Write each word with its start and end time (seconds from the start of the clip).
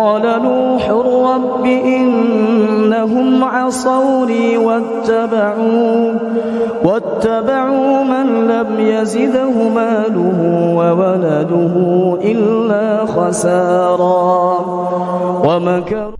قال 0.00 0.42
نوح 0.42 0.90
رب 1.34 1.66
إنهم 1.66 3.44
عصوني 3.44 4.56
واتبعوا 4.56 6.14
واتبعوا 6.84 8.04
من 8.04 8.26
لم 8.48 8.80
يزده 8.80 9.68
ماله 9.74 10.38
وولده 10.76 11.74
إلا 12.22 13.06
خسارا. 13.06 14.60
ومكروا 15.44 16.19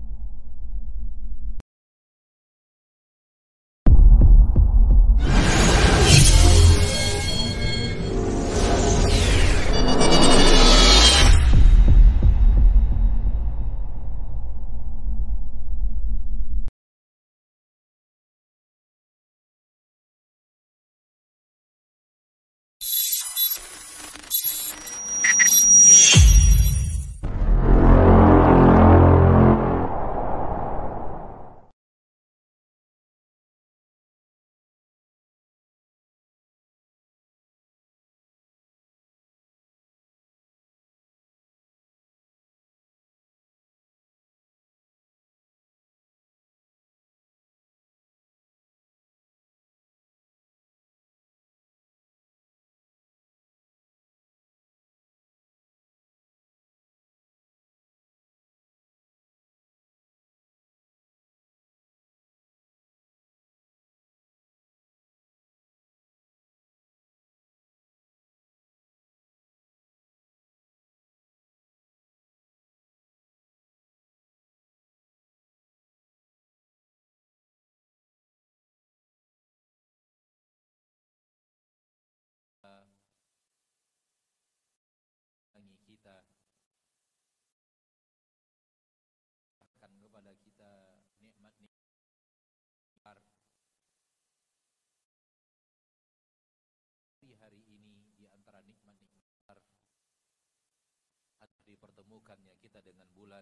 kita 102.61 102.77
dengan 102.85 103.09
bulan 103.17 103.41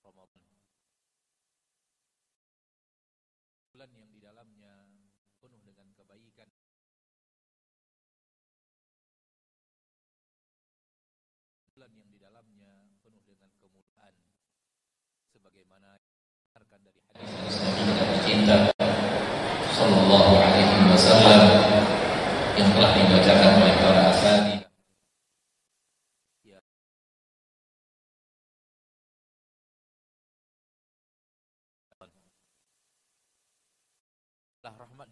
Ramadan. 0.00 0.48
Bulan 3.76 3.90
yang 3.92 4.08
di 4.08 4.18
dalamnya 4.18 4.74
penuh 5.44 5.60
dengan 5.60 5.92
kebaikan. 5.92 6.48
Bulan 11.76 11.92
yang 11.92 12.08
di 12.08 12.16
dalamnya 12.16 12.72
penuh 13.04 13.20
dengan 13.28 13.52
kemuliaan. 13.60 14.14
Sebagaimana 15.36 16.00
dikatakan 16.64 16.80
dari 16.86 17.00
hadis 17.12 17.58
kita 18.24 18.70
sallallahu 19.74 20.32
alaihi 20.38 20.86
wasallam 20.86 21.42
yang 22.54 22.70
telah 22.70 22.90
dibacakan 22.94 23.50
oleh 23.58 23.74
para 23.82 24.02
ashabi 24.14 24.53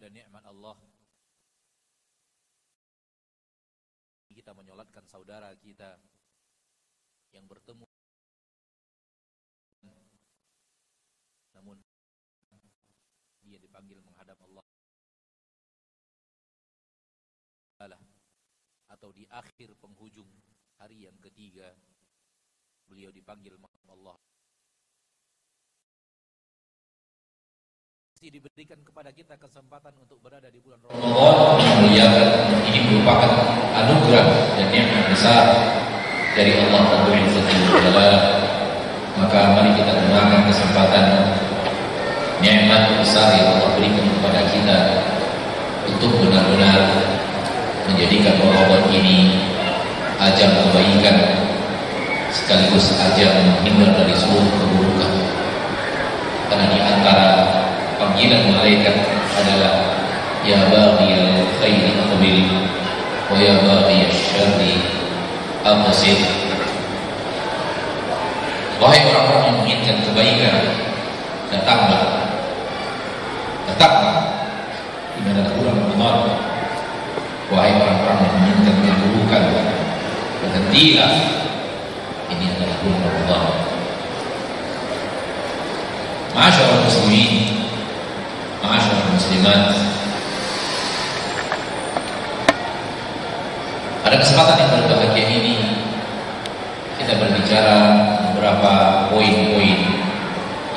dan 0.03 0.11
nikmat 0.11 0.43
Allah. 0.43 0.75
Kita 4.27 4.51
menyolatkan 4.51 5.07
saudara 5.07 5.47
kita 5.55 5.95
yang 7.31 7.47
bertemu. 7.47 7.87
Namun 11.55 11.79
dia 13.47 13.55
dipanggil 13.63 14.03
menghadap 14.03 14.35
Allah. 14.43 14.67
Atau 18.91 19.15
di 19.15 19.23
akhir 19.31 19.79
penghujung 19.79 20.27
hari 20.83 21.07
yang 21.07 21.15
ketiga 21.23 21.71
beliau 22.83 23.07
dipanggil 23.07 23.55
menghadap 23.55 23.87
Allah 23.95 24.17
diberikan 28.29 28.79
kepada 28.83 29.09
kita 29.11 29.35
kesempatan 29.35 29.91
untuk 29.99 30.19
berada 30.23 30.47
di 30.47 30.59
bulan 30.61 30.79
Ramadan. 30.85 31.59
Memuliakan 31.59 32.27
ini 32.69 32.79
merupakan 32.87 33.31
anugerah 33.73 34.27
dan 34.59 34.67
nikmat 34.69 35.03
besar 35.09 35.43
dari 36.37 36.51
Allah 36.59 36.81
Rabbul 36.87 37.19
maka 39.13 39.39
mari 39.55 39.71
kita 39.77 39.93
gunakan 39.93 40.41
kesempatan 40.49 41.05
nikmat 42.43 42.91
besar 42.99 43.33
yang 43.39 43.55
Allah 43.55 43.69
berikan 43.77 44.05
kepada 44.19 44.41
kita 44.51 44.77
untuk 45.87 46.11
benar-benar 46.21 46.81
menjadikan 47.87 48.35
Ramadan 48.41 48.83
ini 48.91 49.37
ajang 50.19 50.51
kebaikan 50.65 51.17
sekaligus 52.33 52.97
ajang 52.97 53.31
menghindar 53.45 53.93
dari 53.93 54.15
seluruh 54.17 54.49
keburukan. 54.57 55.13
Karena 56.49 56.65
di 56.69 56.79
antara 56.81 57.25
panggilan 58.13 58.45
malaikat 58.53 58.93
adalah 59.33 59.73
ya 60.45 60.69
baghiyal 60.69 61.49
khairi 61.57 61.97
aqbil 61.97 62.45
wa 63.25 63.41
ya 63.41 63.57
baghiyasy 63.57 64.37
syarri 64.37 64.77
aqsid 65.65 66.21
wahai 68.77 69.01
orang-orang 69.09 69.41
yang 69.49 69.57
menginginkan 69.65 69.97
kebaikan 70.05 70.61
datanglah. 71.49 72.05
Datanglah. 73.73 74.17
Di 75.17 75.19
mana 75.25 75.49
bulan 75.57 75.75
Ramadan. 75.89 76.37
Wahai 77.49 77.73
orang-orang 77.81 78.17
yang 78.21 78.33
menginginkan 78.37 78.75
keburukan 78.93 79.43
berhentilah. 80.37 81.13
Ini 82.29 82.45
adalah 82.57 82.77
bulan 82.85 83.01
Ramadan. 83.09 83.53
Masyaallah 86.37 86.81
muslimin 86.85 87.62
Masyaallah 88.63 89.11
muslimat 89.11 89.61
Pada 94.07 94.15
kesempatan 94.15 94.55
yang 94.55 94.71
berbahagia 94.87 95.27
ini 95.27 95.55
Kita 96.95 97.19
berbicara 97.19 97.75
beberapa 98.31 98.71
poin-poin 99.11 99.79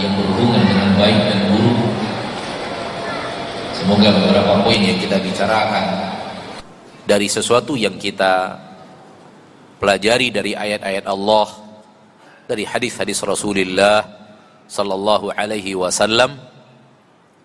Yang 0.03 0.13
berhubungan 0.19 0.63
dengan 0.67 0.91
baik 0.99 1.21
dan 1.31 1.41
buruk. 1.55 1.81
Semoga 3.71 4.09
beberapa 4.19 4.53
poin 4.67 4.81
yang 4.83 4.99
kita 4.99 5.23
bicarakan 5.23 5.87
Dari 7.07 7.31
sesuatu 7.31 7.79
yang 7.79 7.95
kita 8.03 8.59
pelajari 9.79 10.35
dari 10.35 10.59
ayat-ayat 10.59 11.07
Allah 11.07 11.55
Dari 12.51 12.67
hadis-hadis 12.67 13.23
Rasulullah 13.23 14.03
Sallallahu 14.67 15.31
alaihi 15.39 15.79
wasallam 15.79 16.56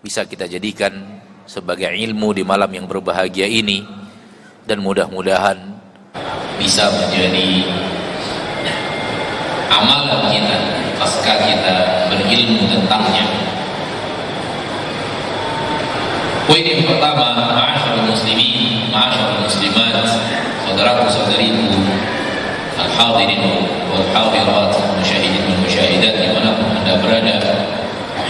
bisa 0.02 0.26
kita 0.26 0.50
jadikan 0.50 1.22
sebagai 1.46 1.94
ilmu 1.94 2.34
di 2.34 2.42
malam 2.42 2.74
yang 2.74 2.90
berbahagia 2.90 3.46
ini 3.46 3.86
dan 4.66 4.82
mudah-mudahan 4.82 5.58
bisa 6.58 6.90
menjadi 6.90 7.70
amalan 9.70 10.34
kita 10.34 10.58
pasca 10.98 11.34
kita 11.46 11.76
berilmu 12.10 12.66
tentangnya. 12.66 13.26
Poin 16.50 16.66
yang 16.66 16.84
pertama, 16.84 17.54
ma'asyarul 17.54 18.10
muslimin, 18.10 18.90
ma'asyarul 18.90 19.46
muslimat, 19.46 20.02
saudaraku 20.66 21.08
saudariku, 21.14 21.78
al-hadirin 22.76 23.42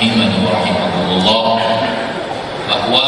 rahimani 0.01 0.37
wa 0.41 0.49
rahimakumullah. 0.57 1.45
Bahwa 2.65 3.05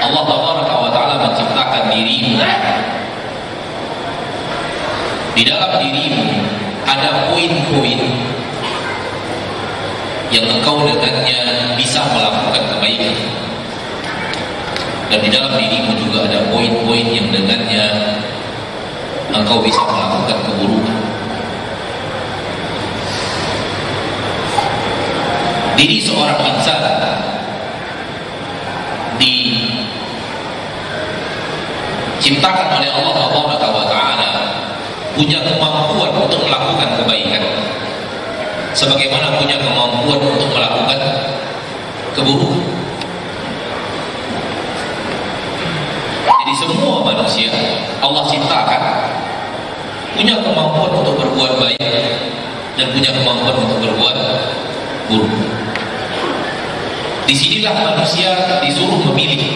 Allah 0.00 0.22
tabaraka 0.24 0.74
wa 0.80 0.88
taala 0.88 1.14
menciptakan 1.28 1.92
dirimu. 1.92 2.40
Di 5.36 5.44
dalam 5.44 5.76
dirimu 5.76 6.24
ada 6.88 7.28
poin-poin 7.28 8.00
yang 10.32 10.46
engkau 10.48 10.88
dengannya 10.88 11.76
bisa 11.76 12.00
melakukan 12.16 12.64
kebaikan. 12.72 13.16
Dan 15.12 15.20
di 15.20 15.28
dalam 15.28 15.52
dirimu 15.52 15.92
juga 16.00 16.24
ada 16.32 16.48
poin-poin 16.48 17.06
yang 17.12 17.28
dengannya 17.28 18.16
engkau 19.36 19.60
bisa 19.60 19.84
melakukan 19.84 20.48
keburukan. 20.48 20.77
Diri 25.78 26.02
seorang 26.02 26.42
insan 26.42 26.82
diciptakan 32.18 32.82
oleh 32.82 32.90
Allah 32.90 33.14
Taala 33.62 34.28
punya 35.14 35.38
kemampuan 35.46 36.10
untuk 36.18 36.42
melakukan 36.50 36.98
kebaikan. 36.98 37.42
Sebagaimana 38.74 39.38
punya 39.38 39.58
kemampuan 39.62 40.18
untuk 40.18 40.50
melakukan 40.50 40.98
keburukan. 42.14 42.62
Jadi 46.26 46.52
semua 46.58 47.06
manusia 47.06 47.54
Allah 48.02 48.26
ciptakan 48.26 48.82
punya 50.18 50.42
kemampuan 50.42 50.90
untuk 51.02 51.14
berbuat 51.22 51.52
baik 51.62 51.78
dan 52.74 52.86
punya 52.94 53.10
kemampuan 53.14 53.54
untuk 53.62 53.78
berbuat 53.78 54.16
buruk 55.10 55.57
di 57.28 57.36
sinilah 57.36 57.76
manusia 57.76 58.32
disuruh 58.64 59.04
memilih. 59.12 59.52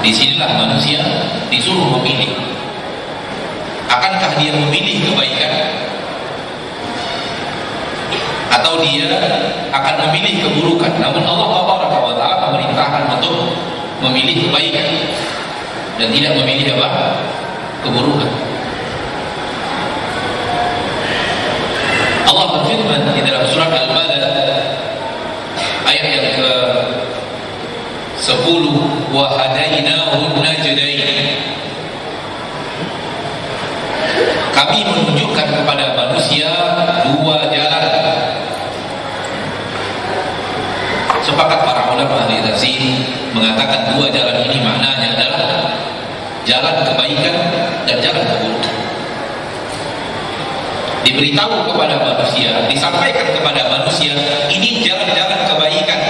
Di 0.00 0.08
sinilah 0.08 0.56
manusia 0.56 1.04
disuruh 1.52 2.00
memilih. 2.00 2.32
Akankah 3.92 4.40
dia 4.40 4.56
memilih 4.56 5.04
kebaikan? 5.04 5.52
Atau 8.56 8.80
dia 8.80 9.12
akan 9.68 10.08
memilih 10.08 10.48
keburukan? 10.48 10.96
Namun 10.96 11.28
Allah 11.28 11.68
Taala 12.16 12.36
memerintahkan 12.48 13.20
untuk 13.20 13.52
memilih 14.00 14.48
kebaikan 14.48 14.88
dan 16.00 16.08
tidak 16.08 16.32
memilih 16.40 16.80
apa? 16.80 17.20
Keburukan. 17.84 18.32
Allah 22.28 22.46
berfirman 22.60 23.12
di 23.12 23.22
dalam 23.24 23.44
surat 23.48 23.72
Al-Balad 23.72 24.24
ayat 25.88 26.04
yang 26.04 26.26
ke 26.36 26.52
10 28.20 28.97
wa 29.12 29.32
najdain. 30.42 31.00
Kami 34.52 34.78
menunjukkan 34.84 35.46
kepada 35.54 35.86
manusia 35.94 36.50
dua 37.08 37.46
jalan. 37.48 37.84
Sepakat 41.22 41.60
para 41.60 41.92
ulama 41.92 42.24
ahli 42.24 42.40
tafsir 42.40 42.80
mengatakan 43.36 43.94
dua 43.94 44.08
jalan 44.10 44.48
ini 44.48 44.58
maknanya 44.64 45.08
adalah 45.14 45.44
jalan 46.48 46.74
kebaikan 46.88 47.36
dan 47.84 47.96
jalan 48.00 48.24
keburukan. 48.24 48.76
Diberitahu 51.04 51.72
kepada 51.72 51.96
manusia 52.00 52.66
disampaikan 52.68 53.26
kepada 53.32 53.62
manusia 53.72 54.12
ini 54.50 54.84
jalan-jalan 54.84 55.40
kebaikan. 55.54 56.00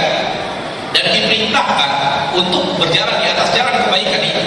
Dan 0.89 1.05
diperintahkan 1.13 2.08
untuk 2.39 2.79
berjalan 2.79 3.19
di 3.19 3.27
atas 3.27 3.51
jalan 3.51 3.75
kebaikan 3.83 4.21
ini. 4.23 4.45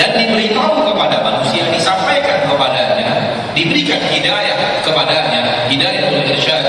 Dan 0.00 0.16
diberitahu 0.16 0.88
kepada 0.88 1.20
manusia 1.20 1.68
disampaikan 1.68 2.48
kepadanya 2.48 3.36
diberikan 3.52 4.00
hidayah 4.08 4.80
kepadanya 4.80 5.68
hidayah 5.68 6.08
irsyad. 6.32 6.64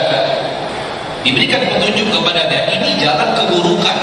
Diberikan 1.21 1.63
petunjuk 1.69 2.11
kepadanya 2.11 2.59
ini 2.75 2.99
jalan 2.99 3.31
keburukan. 3.37 3.97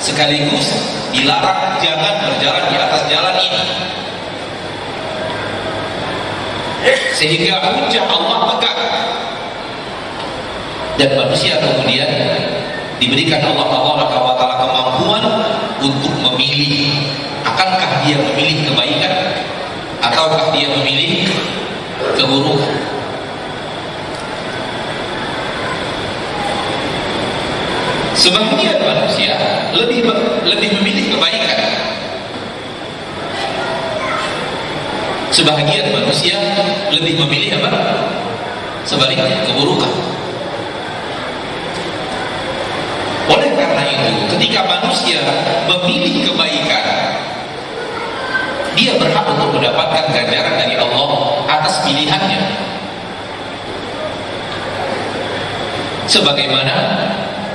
Sekaligus 0.00 0.72
dilarang 1.10 1.80
jangan 1.80 2.14
berjalan 2.28 2.64
di 2.70 2.76
atas 2.80 3.02
jalan 3.12 3.36
ini. 3.36 3.62
Sehingga 7.16 7.56
hujah 7.64 8.04
Allah 8.06 8.38
pegang 8.54 8.80
dan 10.96 11.10
manusia 11.16 11.60
kemudian 11.60 12.08
diberikan 12.96 13.40
Allah 13.44 14.08
Taala 14.08 14.54
kemampuan 14.56 15.24
untuk 15.84 16.14
memilih 16.16 17.12
akankah 17.44 18.04
dia 18.04 18.16
memilih 18.16 18.72
kebaikan 18.72 19.14
ataukah 20.00 20.52
dia 20.56 20.68
memilih 20.80 21.28
keburukan? 22.16 22.74
Sebagian 28.16 28.80
manusia 28.80 29.36
lebih 29.76 30.08
lebih 30.48 30.70
memilih 30.80 31.04
kebaikan. 31.14 31.60
Sebagian 35.28 35.92
manusia 35.92 36.40
lebih 36.88 37.20
memilih 37.20 37.60
apa? 37.60 38.08
Sebaliknya 38.88 39.44
keburukan 39.44 40.16
oleh 43.26 43.50
karena 43.58 43.82
itu 43.90 44.10
ketika 44.56 44.72
manusia 44.80 45.20
memilih 45.68 46.32
kebaikan 46.32 46.84
dia 48.72 48.96
berhak 48.96 49.28
untuk 49.36 49.52
mendapatkan 49.52 50.08
ganjaran 50.08 50.56
dari 50.56 50.80
Allah 50.80 51.08
atas 51.44 51.84
pilihannya. 51.84 52.40
Sebagaimana 56.08 56.72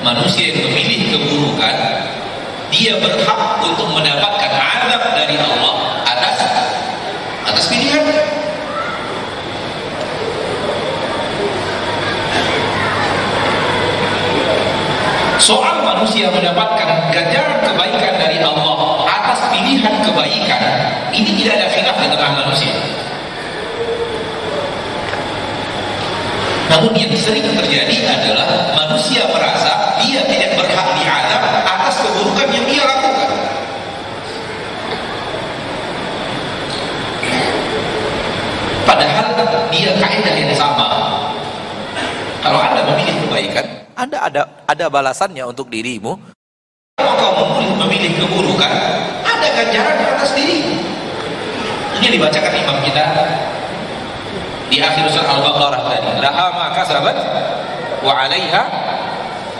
manusia 0.06 0.54
yang 0.54 0.62
memilih 0.70 1.10
keburukan 1.10 1.78
dia 2.70 2.94
berhak 3.02 3.42
untuk 3.66 3.90
mendapatkan 3.98 4.52
azab 4.54 5.02
dari 5.18 5.42
Allah 5.42 6.06
atas 6.06 6.38
atas 7.50 7.66
pilihannya 7.66 8.22
soal 15.42 15.81
manusia 16.02 16.34
mendapatkan 16.34 17.14
ganjaran 17.14 17.62
kebaikan 17.62 18.18
dari 18.18 18.42
Allah 18.42 19.06
atas 19.06 19.54
pilihan 19.54 20.02
kebaikan 20.02 20.62
ini 21.14 21.38
tidak 21.38 21.62
ada 21.62 21.68
khilaf 21.70 21.94
di 22.02 22.10
tengah 22.10 22.32
manusia. 22.42 22.74
Namun 26.74 26.98
yang 26.98 27.14
sering 27.14 27.46
terjadi 27.54 28.18
adalah 28.18 28.74
manusia 28.82 29.30
merasa 29.30 30.02
dia 30.02 30.26
tidak 30.26 30.58
berhak 30.58 30.88
diadab 30.98 31.42
atas 31.70 31.96
keburukan 32.02 32.50
yang 32.50 32.66
dia 32.66 32.82
lakukan. 32.82 33.30
Padahal 38.90 39.26
dia 39.70 39.94
kaidah 40.02 40.34
yang 40.34 40.50
sama. 40.58 40.90
Kalau 42.42 42.58
anda 42.58 42.90
memilih 42.90 43.22
kebaikan 43.22 43.81
anda 44.02 44.18
ada 44.18 44.42
ada 44.66 44.86
balasannya 44.90 45.46
untuk 45.46 45.70
dirimu. 45.70 46.18
Kalau 46.98 47.14
kau 47.22 47.62
memilih 47.86 48.18
keburukan, 48.18 48.74
ada 49.22 49.48
ganjaran 49.54 49.96
di 50.02 50.06
atas 50.10 50.32
diri. 50.34 50.60
Ini 52.02 52.08
dibacakan 52.18 52.54
imam 52.58 52.78
kita 52.82 53.04
di 54.74 54.82
akhir 54.82 55.06
surat 55.14 55.30
Al-Baqarah 55.30 55.82
tadi. 55.86 56.10
Laha 56.18 56.46
ma 56.50 56.66
kasabat 56.74 57.18
wa 58.02 58.14
'alaiha 58.18 58.64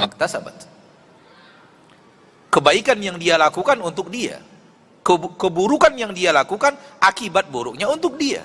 maktasabat. 0.02 0.56
Kebaikan 2.50 2.98
yang 2.98 3.22
dia 3.22 3.38
lakukan 3.38 3.78
untuk 3.78 4.10
dia. 4.10 4.42
Keburukan 5.38 5.94
yang 5.98 6.14
dia 6.14 6.34
lakukan 6.34 6.74
akibat 7.02 7.50
buruknya 7.50 7.90
untuk 7.90 8.18
dia. 8.18 8.42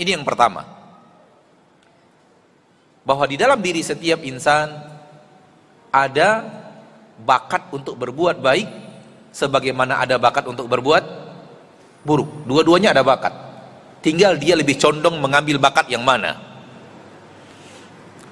Ini 0.00 0.16
yang 0.16 0.24
pertama. 0.24 0.64
Bahwa 3.04 3.28
di 3.28 3.36
dalam 3.36 3.60
diri 3.60 3.84
setiap 3.84 4.24
insan 4.24 4.72
ada 5.92 6.40
bakat 7.20 7.68
untuk 7.68 8.00
berbuat 8.00 8.40
baik 8.40 8.68
sebagaimana 9.28 10.00
ada 10.00 10.16
bakat 10.16 10.48
untuk 10.48 10.72
berbuat 10.72 11.04
buruk. 12.00 12.48
Dua-duanya 12.48 12.96
ada 12.96 13.04
bakat. 13.04 13.36
Tinggal 14.00 14.40
dia 14.40 14.56
lebih 14.56 14.80
condong 14.80 15.20
mengambil 15.20 15.60
bakat 15.60 15.92
yang 15.92 16.00
mana. 16.00 16.40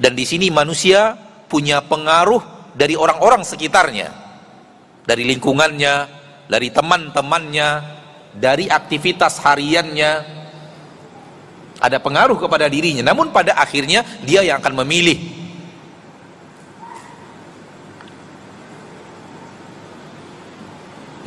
Dan 0.00 0.16
di 0.16 0.24
sini 0.24 0.48
manusia 0.48 1.20
punya 1.52 1.84
pengaruh 1.84 2.72
dari 2.72 2.96
orang-orang 2.96 3.44
sekitarnya. 3.44 4.08
Dari 5.04 5.20
lingkungannya, 5.20 5.94
dari 6.48 6.72
teman-temannya, 6.72 7.68
dari 8.32 8.72
aktivitas 8.72 9.40
hariannya, 9.44 10.37
ada 11.78 12.02
pengaruh 12.02 12.38
kepada 12.38 12.66
dirinya 12.66 13.06
namun 13.06 13.30
pada 13.30 13.54
akhirnya 13.54 14.02
dia 14.26 14.42
yang 14.42 14.58
akan 14.58 14.82
memilih 14.84 15.38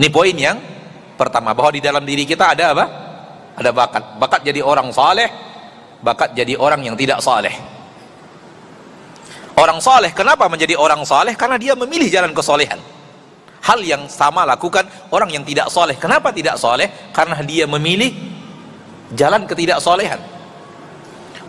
Ini 0.02 0.10
poin 0.10 0.34
yang 0.34 0.58
pertama 1.14 1.54
bahwa 1.54 1.78
di 1.78 1.78
dalam 1.78 2.02
diri 2.02 2.26
kita 2.26 2.58
ada 2.58 2.74
apa? 2.74 2.86
Ada 3.54 3.70
bakat. 3.70 4.04
Bakat 4.18 4.42
jadi 4.42 4.66
orang 4.66 4.90
saleh, 4.90 5.30
bakat 6.02 6.34
jadi 6.34 6.58
orang 6.58 6.82
yang 6.82 6.98
tidak 6.98 7.22
saleh. 7.22 7.54
Orang 9.54 9.78
saleh 9.78 10.10
kenapa 10.10 10.50
menjadi 10.50 10.74
orang 10.74 11.06
saleh? 11.06 11.38
Karena 11.38 11.62
dia 11.62 11.78
memilih 11.78 12.10
jalan 12.10 12.34
kesolehan. 12.34 12.82
Hal 13.62 13.78
yang 13.86 14.10
sama 14.10 14.42
lakukan 14.42 14.90
orang 15.14 15.30
yang 15.30 15.46
tidak 15.46 15.70
soleh. 15.70 15.94
Kenapa 15.94 16.34
tidak 16.34 16.58
soleh? 16.58 16.90
Karena 17.14 17.38
dia 17.46 17.70
memilih 17.70 18.10
jalan 19.14 19.46
ketidaksolehan. 19.46 20.18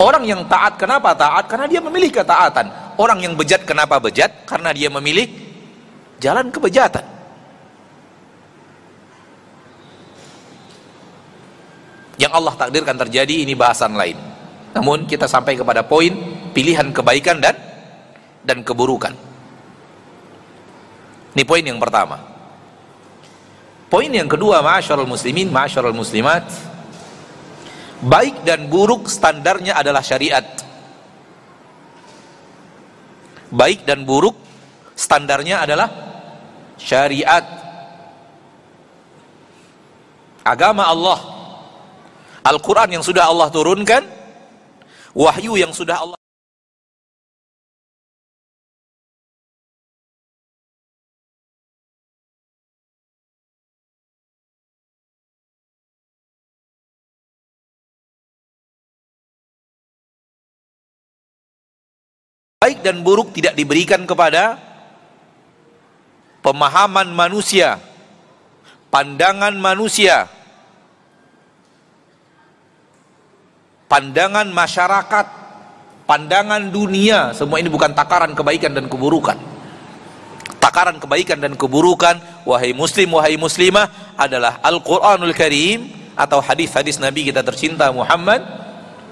Orang 0.03 0.27
yang 0.27 0.43
taat 0.51 0.75
kenapa 0.75 1.15
taat? 1.15 1.47
Karena 1.47 1.71
dia 1.71 1.79
memilih 1.79 2.11
ketaatan. 2.11 2.99
Orang 2.99 3.23
yang 3.23 3.39
bejat 3.39 3.63
kenapa 3.63 4.03
bejat? 4.03 4.43
Karena 4.51 4.75
dia 4.75 4.91
memilih 4.91 5.31
jalan 6.19 6.51
kebejatan. 6.51 7.07
Yang 12.19 12.33
Allah 12.35 12.55
takdirkan 12.59 12.99
terjadi 12.99 13.47
ini 13.47 13.55
bahasan 13.55 13.95
lain. 13.95 14.19
Namun 14.75 15.07
kita 15.07 15.31
sampai 15.31 15.55
kepada 15.55 15.87
poin 15.87 16.11
pilihan 16.51 16.91
kebaikan 16.91 17.39
dan 17.39 17.55
dan 18.43 18.67
keburukan. 18.67 19.15
Ini 21.33 21.43
poin 21.47 21.63
yang 21.63 21.79
pertama. 21.79 22.19
Poin 23.87 24.09
yang 24.09 24.27
kedua, 24.27 24.65
ma'asyarul 24.65 25.07
muslimin, 25.07 25.53
ma'asyarul 25.53 25.95
muslimat. 25.97 26.72
Baik 28.03 28.43
dan 28.43 28.67
buruk 28.67 29.07
standarnya 29.07 29.79
adalah 29.79 30.03
syariat. 30.03 30.43
Baik 33.53 33.87
dan 33.87 34.03
buruk 34.03 34.35
standarnya 34.99 35.63
adalah 35.63 35.89
syariat. 36.75 37.47
Agama 40.43 40.91
Allah. 40.91 41.21
Al-Quran 42.43 42.99
yang 42.99 43.05
sudah 43.07 43.31
Allah 43.31 43.47
turunkan. 43.55 44.03
Wahyu 45.15 45.55
yang 45.61 45.71
sudah 45.71 46.03
Allah 46.03 46.22
dan 62.83 63.01
buruk 63.07 63.33
tidak 63.33 63.55
diberikan 63.55 64.03
kepada 64.05 64.59
pemahaman 66.43 67.09
manusia, 67.15 67.79
pandangan 68.91 69.55
manusia, 69.55 70.27
pandangan 73.87 74.51
masyarakat, 74.51 75.27
pandangan 76.05 76.69
dunia, 76.69 77.31
semua 77.33 77.63
ini 77.63 77.71
bukan 77.71 77.95
takaran 77.95 78.35
kebaikan 78.35 78.75
dan 78.75 78.91
keburukan. 78.91 79.39
Takaran 80.59 80.99
kebaikan 81.03 81.43
dan 81.43 81.59
keburukan, 81.59 82.19
wahai 82.47 82.75
muslim, 82.75 83.19
wahai 83.19 83.35
muslimah, 83.39 84.15
adalah 84.15 84.63
Al-Quranul 84.63 85.35
Karim 85.35 85.91
atau 86.15 86.39
hadis-hadis 86.39 87.03
Nabi 87.03 87.29
kita 87.29 87.43
tercinta 87.43 87.91
Muhammad 87.91 88.43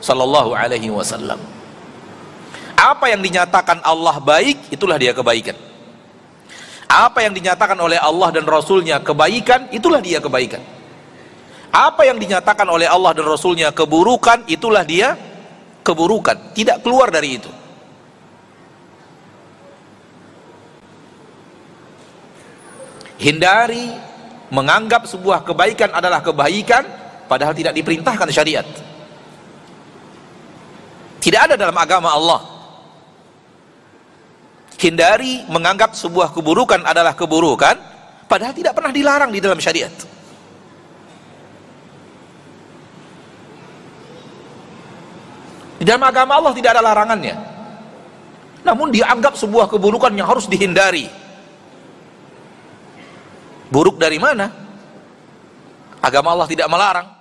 sallallahu 0.00 0.54
alaihi 0.56 0.88
wasallam. 0.88 1.59
Apa 2.80 3.12
yang 3.12 3.20
dinyatakan 3.20 3.84
Allah 3.84 4.16
baik, 4.24 4.72
itulah 4.72 4.96
dia 4.96 5.12
kebaikan. 5.12 5.52
Apa 6.88 7.28
yang 7.28 7.36
dinyatakan 7.36 7.76
oleh 7.76 8.00
Allah 8.00 8.32
dan 8.32 8.48
Rasulnya 8.48 9.04
kebaikan, 9.04 9.68
itulah 9.68 10.00
dia 10.00 10.16
kebaikan. 10.16 10.64
Apa 11.70 12.08
yang 12.08 12.16
dinyatakan 12.16 12.64
oleh 12.64 12.88
Allah 12.88 13.12
dan 13.12 13.28
Rasulnya 13.28 13.68
keburukan, 13.70 14.48
itulah 14.48 14.80
dia 14.82 15.12
keburukan. 15.84 16.56
Tidak 16.56 16.80
keluar 16.80 17.12
dari 17.12 17.36
itu. 17.36 17.52
Hindari 23.20 23.92
menganggap 24.48 25.04
sebuah 25.04 25.44
kebaikan 25.44 25.92
adalah 25.92 26.24
kebaikan, 26.24 26.88
padahal 27.28 27.52
tidak 27.52 27.76
diperintahkan 27.76 28.28
syariat. 28.32 28.64
Tidak 31.20 31.40
ada 31.44 31.54
dalam 31.60 31.76
agama 31.76 32.16
Allah 32.16 32.49
hindari 34.80 35.44
menganggap 35.52 35.92
sebuah 35.92 36.32
keburukan 36.32 36.80
adalah 36.88 37.12
keburukan 37.12 37.76
padahal 38.24 38.56
tidak 38.56 38.72
pernah 38.72 38.88
dilarang 38.88 39.28
di 39.28 39.40
dalam 39.44 39.60
syariat. 39.60 39.92
Di 45.80 45.84
dalam 45.84 46.04
agama 46.04 46.36
Allah 46.36 46.52
tidak 46.56 46.76
ada 46.76 46.82
larangannya. 46.84 47.36
Namun 48.60 48.92
dianggap 48.92 49.36
sebuah 49.36 49.68
keburukan 49.68 50.12
yang 50.12 50.28
harus 50.28 50.44
dihindari. 50.44 51.08
Buruk 53.72 53.96
dari 53.96 54.20
mana? 54.20 54.52
Agama 56.00 56.32
Allah 56.36 56.48
tidak 56.48 56.68
melarang 56.68 57.19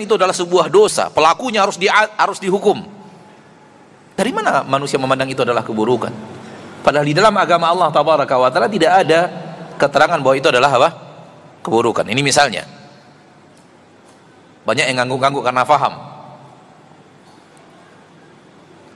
itu 0.00 0.16
adalah 0.16 0.32
sebuah 0.32 0.72
dosa. 0.72 1.12
Pelakunya 1.12 1.62
harus 1.64 1.76
di, 1.76 1.86
harus 1.92 2.38
dihukum. 2.40 2.80
Dari 4.16 4.30
mana 4.36 4.64
manusia 4.64 5.00
memandang 5.00 5.32
itu 5.32 5.40
adalah 5.40 5.64
keburukan? 5.64 6.12
Padahal 6.80 7.04
di 7.08 7.16
dalam 7.16 7.32
agama 7.36 7.68
Allah 7.68 7.88
tabaraka 7.92 8.36
wa 8.36 8.48
taala 8.52 8.68
tidak 8.68 9.04
ada 9.04 9.20
keterangan 9.76 10.20
bahwa 10.20 10.36
itu 10.36 10.48
adalah 10.48 10.70
apa? 10.72 10.88
Keburukan. 11.64 12.04
Ini 12.08 12.20
misalnya. 12.20 12.64
Banyak 14.64 14.92
yang 14.92 15.04
ngangguk-ngangguk 15.04 15.44
karena 15.44 15.64
faham. 15.64 15.94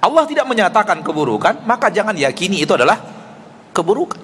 Allah 0.05 0.25
tidak 0.29 0.45
menyatakan 0.45 1.01
keburukan 1.01 1.65
maka 1.65 1.89
jangan 1.89 2.13
yakini 2.13 2.61
itu 2.61 2.77
adalah 2.77 3.01
keburukan. 3.73 4.21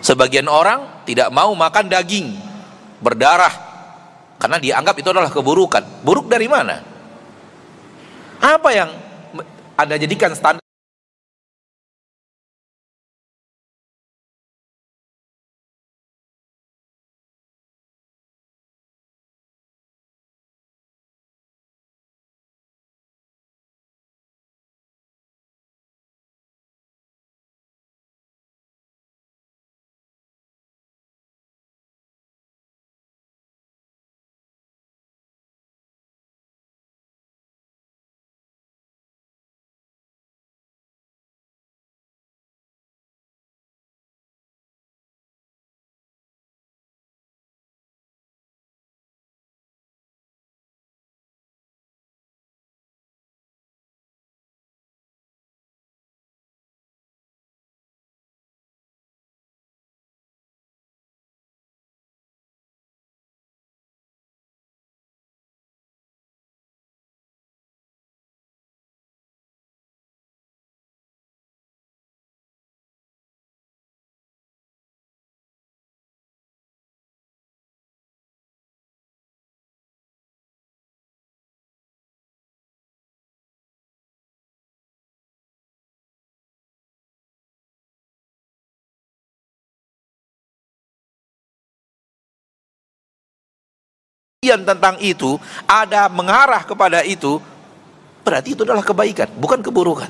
Sebagian 0.00 0.48
orang 0.48 1.04
tidak 1.04 1.28
mau 1.28 1.52
makan 1.52 1.92
daging 1.92 2.32
berdarah 3.04 3.69
karena 4.40 4.56
dianggap 4.56 4.96
itu 4.96 5.08
adalah 5.12 5.28
keburukan. 5.28 6.00
Buruk 6.00 6.32
dari 6.32 6.48
mana? 6.48 6.80
Apa 8.40 8.72
yang 8.72 8.88
Anda 9.76 10.00
jadikan 10.00 10.32
standar 10.32 10.59
tentang 94.40 94.96
itu, 95.04 95.36
ada 95.68 96.08
mengarah 96.08 96.64
kepada 96.64 97.04
itu, 97.04 97.36
berarti 98.24 98.56
itu 98.56 98.64
adalah 98.64 98.80
kebaikan, 98.80 99.28
bukan 99.36 99.60
keburukan. 99.60 100.08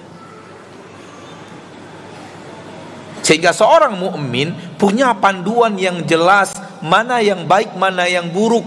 Sehingga 3.27 3.51
seorang 3.51 3.99
mukmin 3.99 4.55
punya 4.79 5.19
panduan 5.19 5.75
yang 5.75 6.07
jelas 6.07 6.55
mana 6.79 7.19
yang 7.19 7.43
baik, 7.43 7.75
mana 7.75 8.07
yang 8.07 8.31
buruk. 8.31 8.63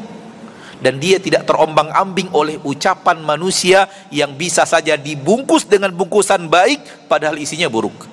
Dan 0.83 0.99
dia 0.99 1.15
tidak 1.15 1.47
terombang-ambing 1.47 2.27
oleh 2.35 2.59
ucapan 2.67 3.23
manusia 3.23 3.87
yang 4.11 4.35
bisa 4.35 4.67
saja 4.67 4.99
dibungkus 4.99 5.63
dengan 5.63 5.95
bungkusan 5.95 6.43
baik 6.51 7.07
padahal 7.07 7.39
isinya 7.39 7.71
buruk. 7.71 8.03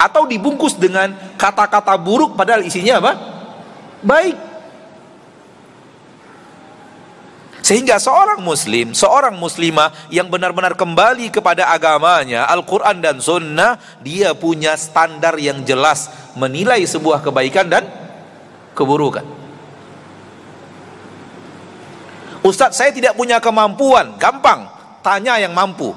Atau 0.00 0.24
dibungkus 0.24 0.80
dengan 0.80 1.12
kata-kata 1.36 1.92
buruk 2.00 2.40
padahal 2.40 2.64
isinya 2.64 3.04
apa? 3.04 3.12
Baik. 4.00 4.47
Sehingga 7.68 8.00
seorang 8.00 8.40
muslim, 8.40 8.96
seorang 8.96 9.36
muslimah 9.36 9.92
yang 10.08 10.32
benar-benar 10.32 10.72
kembali 10.72 11.28
kepada 11.28 11.68
agamanya, 11.68 12.48
Al-Quran 12.48 12.96
dan 13.04 13.20
Sunnah, 13.20 13.76
dia 14.00 14.32
punya 14.32 14.72
standar 14.72 15.36
yang 15.36 15.60
jelas 15.68 16.08
menilai 16.32 16.80
sebuah 16.88 17.20
kebaikan 17.20 17.68
dan 17.68 17.84
keburukan. 18.72 19.20
Ustadz 22.40 22.80
saya 22.80 22.88
tidak 22.88 23.12
punya 23.12 23.36
kemampuan, 23.36 24.16
gampang, 24.16 24.64
tanya 25.04 25.36
yang 25.36 25.52
mampu. 25.52 25.92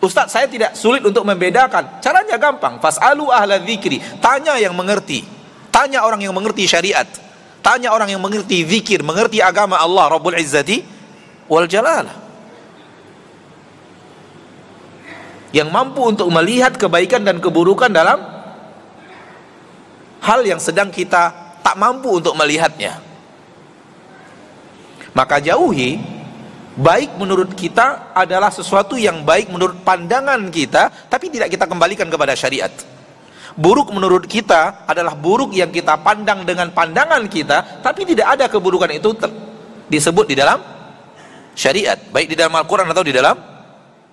Ustadz 0.00 0.32
saya 0.32 0.48
tidak 0.48 0.72
sulit 0.72 1.04
untuk 1.04 1.28
membedakan, 1.28 2.00
caranya 2.00 2.40
gampang, 2.40 2.80
fas'alu 2.80 3.28
ahla 3.28 3.60
dzikri, 3.60 4.00
tanya 4.24 4.56
yang 4.56 4.72
mengerti. 4.72 5.33
Tanya 5.74 6.06
orang 6.06 6.22
yang 6.22 6.30
mengerti 6.30 6.70
syariat. 6.70 7.02
Tanya 7.58 7.90
orang 7.90 8.06
yang 8.06 8.22
mengerti 8.22 8.62
zikir, 8.62 9.02
mengerti 9.02 9.42
agama 9.42 9.74
Allah 9.74 10.06
Rabbul 10.06 10.38
Izzati 10.38 10.86
wal 11.50 11.66
Jalalah. 11.66 12.14
Yang 15.50 15.68
mampu 15.74 16.06
untuk 16.06 16.30
melihat 16.30 16.78
kebaikan 16.78 17.26
dan 17.26 17.42
keburukan 17.42 17.90
dalam 17.90 18.22
hal 20.22 20.40
yang 20.46 20.62
sedang 20.62 20.94
kita 20.94 21.58
tak 21.66 21.74
mampu 21.74 22.22
untuk 22.22 22.38
melihatnya. 22.38 23.02
Maka 25.10 25.42
jauhi 25.42 25.98
baik 26.78 27.18
menurut 27.18 27.50
kita 27.54 28.14
adalah 28.14 28.50
sesuatu 28.50 28.94
yang 28.94 29.26
baik 29.26 29.50
menurut 29.50 29.82
pandangan 29.82 30.38
kita 30.54 30.90
tapi 31.10 31.30
tidak 31.34 31.50
kita 31.50 31.66
kembalikan 31.66 32.06
kepada 32.06 32.34
syariat. 32.38 32.70
Buruk 33.54 33.94
menurut 33.94 34.26
kita 34.26 34.82
adalah 34.82 35.14
buruk 35.14 35.54
yang 35.54 35.70
kita 35.70 35.94
pandang 36.02 36.42
dengan 36.42 36.74
pandangan 36.74 37.22
kita, 37.30 37.82
tapi 37.86 38.02
tidak 38.02 38.34
ada 38.34 38.50
keburukan 38.50 38.90
itu 38.90 39.14
disebut 39.86 40.26
di 40.26 40.34
dalam 40.34 40.58
syariat, 41.54 41.94
baik 42.10 42.34
di 42.34 42.36
dalam 42.36 42.50
Al-Quran 42.58 42.90
atau 42.90 43.06
di 43.06 43.14
dalam 43.14 43.38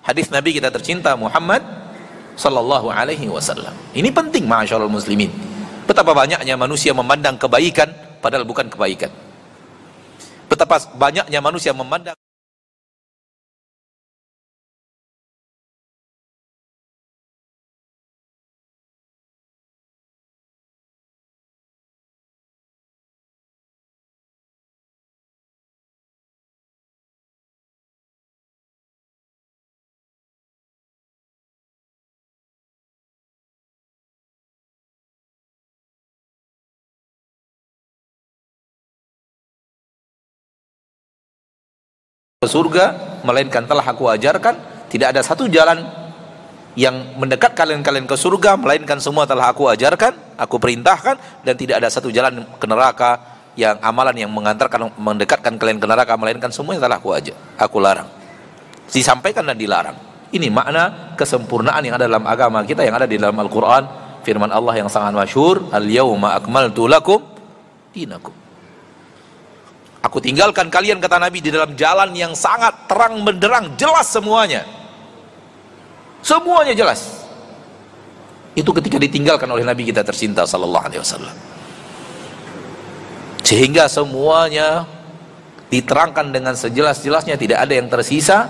hadis 0.06 0.30
Nabi 0.30 0.54
kita 0.54 0.70
tercinta 0.70 1.18
Muhammad 1.18 1.58
sallallahu 2.38 2.94
alaihi 2.94 3.26
wasallam. 3.26 3.74
Ini 3.90 4.14
penting 4.14 4.46
masyaallah 4.46 4.86
muslimin. 4.86 5.34
Betapa 5.90 6.14
banyaknya 6.14 6.54
manusia 6.54 6.94
memandang 6.94 7.34
kebaikan 7.34 7.90
padahal 8.22 8.46
bukan 8.46 8.70
kebaikan. 8.70 9.10
Betapa 10.46 10.78
banyaknya 10.94 11.42
manusia 11.42 11.74
memandang 11.74 12.14
ke 42.42 42.46
surga 42.50 42.84
melainkan 43.22 43.62
telah 43.70 43.86
aku 43.86 44.10
ajarkan 44.10 44.58
tidak 44.90 45.14
ada 45.14 45.22
satu 45.22 45.46
jalan 45.46 45.78
yang 46.74 47.14
mendekat 47.14 47.54
kalian-kalian 47.54 48.10
ke 48.10 48.18
surga 48.18 48.58
melainkan 48.58 48.98
semua 48.98 49.30
telah 49.30 49.54
aku 49.54 49.70
ajarkan 49.70 50.34
aku 50.34 50.58
perintahkan 50.58 51.46
dan 51.46 51.54
tidak 51.54 51.78
ada 51.78 51.86
satu 51.86 52.10
jalan 52.10 52.42
ke 52.58 52.66
neraka 52.66 53.22
yang 53.54 53.78
amalan 53.78 54.26
yang 54.26 54.30
mengantarkan 54.34 54.90
mendekatkan 54.98 55.54
kalian 55.54 55.78
ke 55.78 55.86
neraka 55.86 56.18
melainkan 56.18 56.50
semuanya 56.50 56.90
telah 56.90 56.98
aku 56.98 57.14
ajar 57.14 57.38
aku 57.60 57.78
larang. 57.78 58.10
Disampaikan 58.90 59.46
dan 59.46 59.56
dilarang. 59.56 59.96
Ini 60.32 60.48
makna 60.48 61.14
kesempurnaan 61.14 61.84
yang 61.84 61.94
ada 62.00 62.08
dalam 62.08 62.24
agama 62.26 62.64
kita 62.66 62.82
yang 62.82 62.96
ada 62.96 63.04
di 63.04 63.20
dalam 63.20 63.36
Al-Qur'an. 63.38 63.84
Firman 64.26 64.50
Allah 64.50 64.82
yang 64.82 64.88
sangat 64.90 65.14
masyhur 65.14 65.70
al 65.70 65.84
yauma 65.84 66.38
akmaltu 66.38 66.88
lakum 66.90 67.20
dinakum 67.92 68.41
Aku 70.02 70.18
tinggalkan 70.18 70.66
kalian 70.66 70.98
kata 70.98 71.22
Nabi 71.22 71.38
di 71.38 71.54
dalam 71.54 71.78
jalan 71.78 72.10
yang 72.10 72.34
sangat 72.34 72.90
terang 72.90 73.22
benderang, 73.22 73.78
jelas 73.78 74.10
semuanya. 74.10 74.66
Semuanya 76.26 76.74
jelas. 76.74 77.22
Itu 78.58 78.74
ketika 78.74 78.98
ditinggalkan 78.98 79.46
oleh 79.46 79.62
Nabi 79.62 79.86
kita 79.86 80.02
tercinta 80.02 80.42
sallallahu 80.42 80.86
alaihi 80.90 81.00
wasallam. 81.00 81.36
Sehingga 83.46 83.86
semuanya 83.86 84.86
diterangkan 85.70 86.30
dengan 86.34 86.54
sejelas-jelasnya 86.58 87.38
tidak 87.38 87.58
ada 87.64 87.74
yang 87.74 87.88
tersisa 87.88 88.44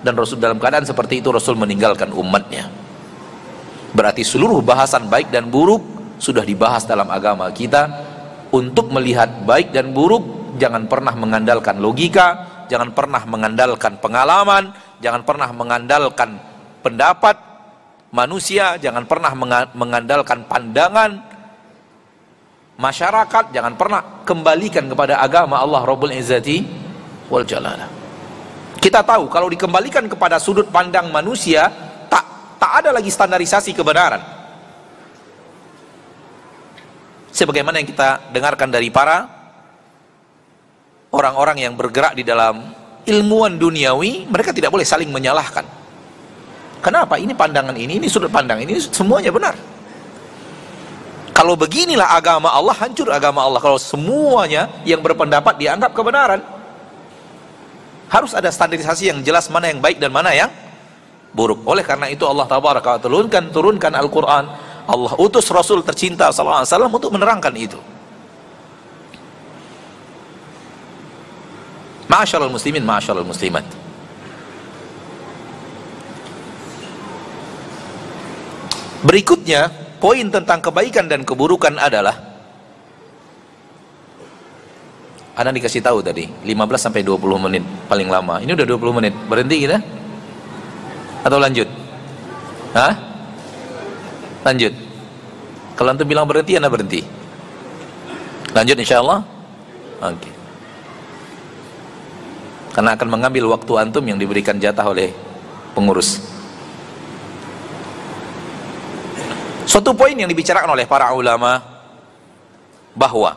dan 0.00 0.12
Rasul 0.16 0.40
dalam 0.42 0.60
keadaan 0.60 0.84
seperti 0.84 1.20
itu 1.24 1.28
Rasul 1.30 1.56
meninggalkan 1.56 2.12
umatnya. 2.12 2.68
Berarti 3.96 4.26
seluruh 4.26 4.60
bahasan 4.60 5.08
baik 5.08 5.32
dan 5.32 5.48
buruk 5.48 5.80
sudah 6.20 6.44
dibahas 6.44 6.84
dalam 6.84 7.08
agama 7.08 7.48
kita 7.52 7.88
untuk 8.52 8.92
melihat 8.92 9.44
baik 9.44 9.72
dan 9.72 9.92
buruk 9.92 10.45
jangan 10.54 10.86
pernah 10.86 11.14
mengandalkan 11.18 11.82
logika, 11.82 12.26
jangan 12.70 12.94
pernah 12.94 13.22
mengandalkan 13.26 13.98
pengalaman, 13.98 14.70
jangan 15.02 15.22
pernah 15.26 15.50
mengandalkan 15.50 16.38
pendapat 16.82 17.36
manusia, 18.14 18.78
jangan 18.78 19.04
pernah 19.04 19.34
mengandalkan 19.74 20.46
pandangan 20.46 21.10
masyarakat, 22.78 23.44
jangan 23.50 23.74
pernah 23.74 24.22
kembalikan 24.22 24.86
kepada 24.86 25.18
agama 25.20 25.60
Allah 25.60 25.82
Rabbul 25.82 26.14
Izzati 26.14 26.62
wal 27.28 27.44
Jalalah. 27.44 27.88
Kita 28.76 29.02
tahu 29.02 29.26
kalau 29.26 29.50
dikembalikan 29.50 30.06
kepada 30.06 30.38
sudut 30.38 30.70
pandang 30.70 31.10
manusia 31.10 31.66
tak 32.06 32.24
tak 32.60 32.72
ada 32.84 32.90
lagi 32.94 33.10
standarisasi 33.10 33.74
kebenaran. 33.74 34.22
Sebagaimana 37.34 37.82
yang 37.82 37.88
kita 37.88 38.32
dengarkan 38.32 38.72
dari 38.72 38.88
para 38.88 39.35
orang-orang 41.10 41.66
yang 41.66 41.74
bergerak 41.78 42.16
di 42.16 42.26
dalam 42.26 42.74
ilmuwan 43.06 43.54
duniawi, 43.54 44.26
mereka 44.26 44.50
tidak 44.50 44.74
boleh 44.74 44.86
saling 44.86 45.10
menyalahkan. 45.10 45.62
Kenapa? 46.82 47.18
Ini 47.18 47.34
pandangan 47.34 47.74
ini, 47.74 47.98
ini 47.98 48.06
sudut 48.06 48.30
pandang 48.30 48.62
ini, 48.62 48.78
semuanya 48.78 49.30
benar. 49.30 49.54
Kalau 51.36 51.52
beginilah 51.52 52.16
agama 52.16 52.48
Allah, 52.48 52.72
hancur 52.72 53.12
agama 53.12 53.44
Allah. 53.44 53.60
Kalau 53.60 53.76
semuanya 53.76 54.72
yang 54.88 55.04
berpendapat 55.04 55.60
dianggap 55.60 55.92
kebenaran. 55.92 56.40
Harus 58.08 58.32
ada 58.32 58.48
standarisasi 58.48 59.10
yang 59.12 59.18
jelas 59.20 59.50
mana 59.52 59.68
yang 59.68 59.82
baik 59.82 60.00
dan 60.00 60.14
mana 60.14 60.32
yang 60.32 60.48
buruk. 61.36 61.60
Oleh 61.68 61.84
karena 61.84 62.08
itu 62.08 62.24
Allah 62.24 62.48
Taala 62.48 62.80
turunkan 62.96 63.52
turunkan 63.52 63.92
Al-Qur'an. 63.92 64.44
Allah 64.86 65.12
utus 65.18 65.50
Rasul 65.50 65.82
tercinta 65.82 66.30
sallallahu 66.30 66.64
alaihi 66.64 66.96
untuk 66.96 67.12
menerangkan 67.12 67.52
itu. 67.58 67.76
Ma'asyarul 72.06 72.54
muslimin, 72.54 72.86
ma'asyarul 72.86 73.26
muslimat. 73.26 73.66
Berikutnya, 79.02 79.70
poin 79.98 80.26
tentang 80.30 80.62
kebaikan 80.62 81.10
dan 81.10 81.26
keburukan 81.26 81.74
adalah 81.78 82.14
Anda 85.36 85.52
dikasih 85.52 85.84
tahu 85.84 86.00
tadi, 86.00 86.24
15 86.48 86.80
sampai 86.80 87.04
20 87.04 87.20
menit 87.36 87.60
paling 87.92 88.08
lama. 88.08 88.40
Ini 88.40 88.56
udah 88.56 88.66
20 88.72 88.98
menit. 89.02 89.12
Berhenti 89.28 89.68
kita? 89.68 89.78
Atau 91.20 91.36
lanjut? 91.36 91.68
Hah? 92.72 92.94
Lanjut. 94.48 94.72
Kalau 95.76 95.92
antum 95.92 96.08
bilang 96.08 96.24
berhenti, 96.24 96.56
Anda 96.56 96.72
berhenti. 96.72 97.04
Lanjut 98.56 98.80
insya 98.80 99.04
Allah? 99.04 99.20
Oke. 100.00 100.24
Okay 100.24 100.35
karena 102.76 102.92
akan 102.92 103.08
mengambil 103.08 103.48
waktu 103.56 103.72
antum 103.80 104.04
yang 104.04 104.20
diberikan 104.20 104.60
jatah 104.60 104.84
oleh 104.84 105.08
pengurus. 105.72 106.20
Suatu 109.64 109.96
poin 109.96 110.12
yang 110.12 110.28
dibicarakan 110.28 110.76
oleh 110.76 110.84
para 110.84 111.08
ulama 111.16 111.56
bahwa 112.92 113.32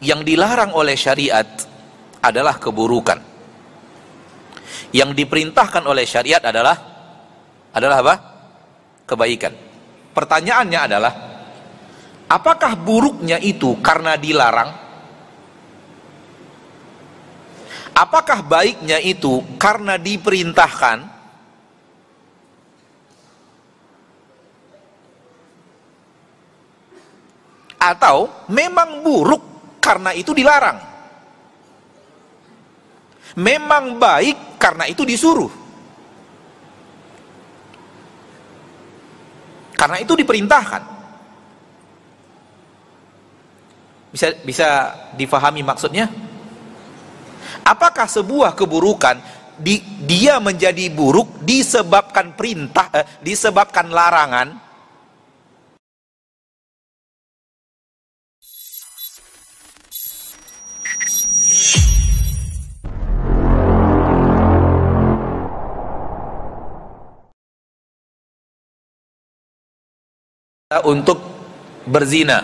yang 0.00 0.24
dilarang 0.24 0.72
oleh 0.72 0.96
syariat 0.96 1.44
adalah 2.24 2.56
keburukan. 2.56 3.20
Yang 4.88 5.10
diperintahkan 5.20 5.84
oleh 5.84 6.08
syariat 6.08 6.40
adalah 6.40 6.76
adalah 7.68 7.96
apa? 8.00 8.14
Kebaikan. 9.04 9.52
Pertanyaannya 10.16 10.80
adalah 10.80 11.12
apakah 12.32 12.80
buruknya 12.80 13.36
itu 13.44 13.76
karena 13.84 14.16
dilarang? 14.16 14.83
Apakah 17.94 18.42
baiknya 18.42 18.98
itu 18.98 19.38
karena 19.54 19.94
diperintahkan? 19.94 21.14
Atau 27.78 28.48
memang 28.50 28.98
buruk 28.98 29.42
karena 29.78 30.10
itu 30.10 30.34
dilarang? 30.34 30.82
Memang 33.38 33.94
baik 34.02 34.58
karena 34.58 34.90
itu 34.90 35.06
disuruh. 35.06 35.52
Karena 39.78 40.02
itu 40.02 40.18
diperintahkan. 40.18 40.82
Bisa 44.10 44.26
bisa 44.42 44.68
difahami 45.14 45.62
maksudnya? 45.62 46.23
Apakah 47.64 48.04
sebuah 48.04 48.52
keburukan 48.52 49.16
di, 49.56 49.80
dia 50.04 50.36
menjadi 50.36 50.92
buruk 50.92 51.40
disebabkan 51.40 52.36
perintah, 52.36 52.92
eh, 52.92 53.08
disebabkan 53.24 53.88
larangan? 53.88 54.60
untuk 70.82 71.22
berzina. 71.86 72.42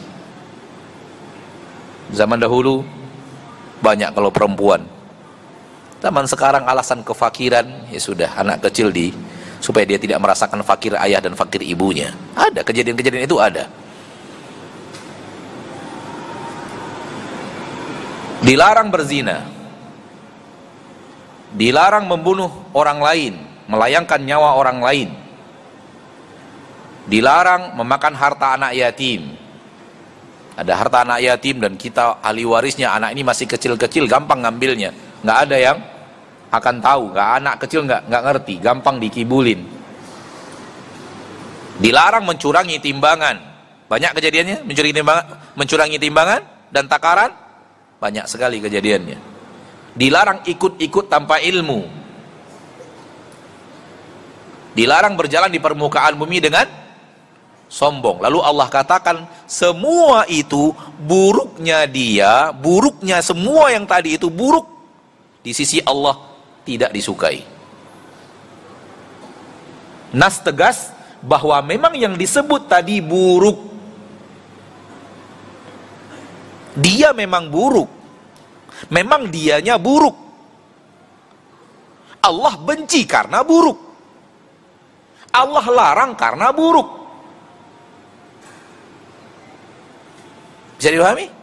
Zaman 2.13 2.37
dahulu 2.37 2.85
banyak 3.81 4.13
kalau 4.13 4.29
perempuan. 4.29 4.85
Zaman 6.01 6.29
sekarang 6.29 6.65
alasan 6.69 7.01
kefakiran 7.01 7.89
ya 7.89 8.01
sudah 8.01 8.29
anak 8.37 8.61
kecil 8.69 8.93
di 8.93 9.13
supaya 9.61 9.85
dia 9.85 10.01
tidak 10.01 10.17
merasakan 10.17 10.65
fakir 10.65 10.97
ayah 10.97 11.21
dan 11.21 11.37
fakir 11.37 11.61
ibunya. 11.61 12.09
Ada 12.33 12.65
kejadian-kejadian 12.65 13.29
itu 13.29 13.37
ada. 13.37 13.69
Dilarang 18.41 18.89
berzina. 18.89 19.45
Dilarang 21.53 22.09
membunuh 22.09 22.49
orang 22.73 22.99
lain, 22.99 23.33
melayangkan 23.69 24.17
nyawa 24.25 24.57
orang 24.57 24.81
lain. 24.81 25.09
Dilarang 27.05 27.77
memakan 27.77 28.17
harta 28.17 28.57
anak 28.57 28.73
yatim. 28.73 29.37
Ada 30.57 30.73
harta 30.73 31.05
anak 31.05 31.21
yatim 31.21 31.61
dan 31.61 31.77
kita 31.77 32.23
ahli 32.23 32.47
warisnya 32.47 32.91
anak 32.97 33.13
ini 33.13 33.21
masih 33.21 33.45
kecil-kecil 33.45 34.09
gampang 34.09 34.41
ngambilnya. 34.41 34.95
Nggak 35.21 35.37
ada 35.47 35.57
yang 35.57 35.77
akan 36.51 36.75
tahu 36.83 37.15
nggak? 37.15 37.27
Anak 37.39 37.55
kecil 37.63 37.87
nggak 37.87 38.11
nggak 38.11 38.23
ngerti. 38.27 38.53
Gampang 38.59 38.99
dikibulin. 38.99 39.63
Dilarang 41.79 42.27
mencurangi 42.27 42.77
timbangan. 42.83 43.39
Banyak 43.87 44.11
kejadiannya? 44.19 44.57
Mencurangi 44.67 44.95
timbangan? 44.95 45.25
Mencurangi 45.55 45.97
timbangan 45.97 46.41
dan 46.69 46.85
takaran? 46.91 47.31
Banyak 47.97 48.27
sekali 48.27 48.59
kejadiannya. 48.59 49.17
Dilarang 49.95 50.43
ikut-ikut 50.45 51.07
tanpa 51.07 51.39
ilmu. 51.39 51.87
Dilarang 54.71 55.19
berjalan 55.19 55.51
di 55.51 55.59
permukaan 55.59 56.15
bumi 56.15 56.39
dengan 56.39 56.63
sombong. 57.71 58.19
Lalu 58.23 58.39
Allah 58.43 58.67
katakan 58.67 59.27
semua 59.47 60.27
itu 60.27 60.75
buruknya 60.99 61.87
dia 61.87 62.51
buruknya 62.55 63.23
semua 63.23 63.71
yang 63.71 63.87
tadi 63.87 64.19
itu 64.19 64.27
buruk 64.27 64.67
di 65.39 65.55
sisi 65.55 65.79
Allah 65.83 66.30
tidak 66.67 66.93
disukai. 66.93 67.43
Nas 70.11 70.43
tegas 70.43 70.91
bahwa 71.23 71.57
memang 71.63 71.93
yang 71.95 72.13
disebut 72.19 72.67
tadi 72.67 72.99
buruk. 72.99 73.71
Dia 76.75 77.15
memang 77.15 77.47
buruk. 77.47 77.89
Memang 78.91 79.29
dianya 79.29 79.77
buruk. 79.77 80.17
Allah 82.21 82.53
benci 82.59 83.07
karena 83.07 83.41
buruk. 83.41 83.77
Allah 85.31 85.65
larang 85.71 86.11
karena 86.13 86.51
buruk. 86.51 86.89
Bisa 90.75 90.91
dipahami? 90.91 91.40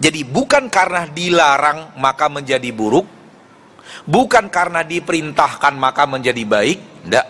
Jadi 0.00 0.24
bukan 0.24 0.72
karena 0.72 1.04
dilarang 1.04 1.92
maka 2.00 2.32
menjadi 2.32 2.72
buruk, 2.72 3.04
bukan 4.08 4.48
karena 4.48 4.80
diperintahkan 4.80 5.76
maka 5.76 6.08
menjadi 6.08 6.40
baik, 6.48 6.78
tidak. 7.04 7.26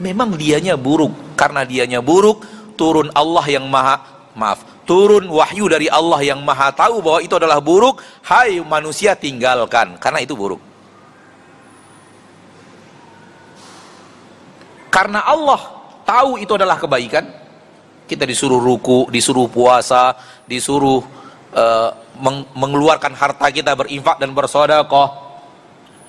Memang 0.00 0.32
dianya 0.32 0.80
buruk, 0.80 1.36
karena 1.36 1.68
dianya 1.68 2.00
buruk, 2.00 2.40
turun 2.72 3.12
Allah 3.12 3.44
yang 3.52 3.68
maha, 3.68 4.00
maaf, 4.32 4.64
turun 4.88 5.28
wahyu 5.28 5.68
dari 5.68 5.92
Allah 5.92 6.24
yang 6.24 6.40
maha 6.40 6.72
tahu 6.72 7.04
bahwa 7.04 7.20
itu 7.20 7.36
adalah 7.36 7.60
buruk, 7.60 8.00
hai 8.24 8.56
manusia 8.64 9.12
tinggalkan, 9.12 10.00
karena 10.00 10.24
itu 10.24 10.32
buruk. 10.32 10.62
Karena 14.88 15.20
Allah 15.20 15.60
tahu 16.08 16.40
itu 16.40 16.56
adalah 16.56 16.80
kebaikan, 16.80 17.28
kita 18.08 18.24
disuruh 18.24 18.56
ruku, 18.56 19.04
disuruh 19.12 19.52
puasa, 19.52 20.16
disuruh 20.48 21.17
uh, 21.54 21.90
mengeluarkan 22.56 23.14
harta 23.14 23.46
kita 23.52 23.72
berinfak 23.78 24.18
dan 24.18 24.34
bersodakoh 24.34 25.28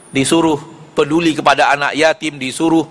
disuruh 0.10 0.58
peduli 0.98 1.38
kepada 1.38 1.72
anak 1.74 1.94
yatim 1.94 2.42
disuruh 2.42 2.84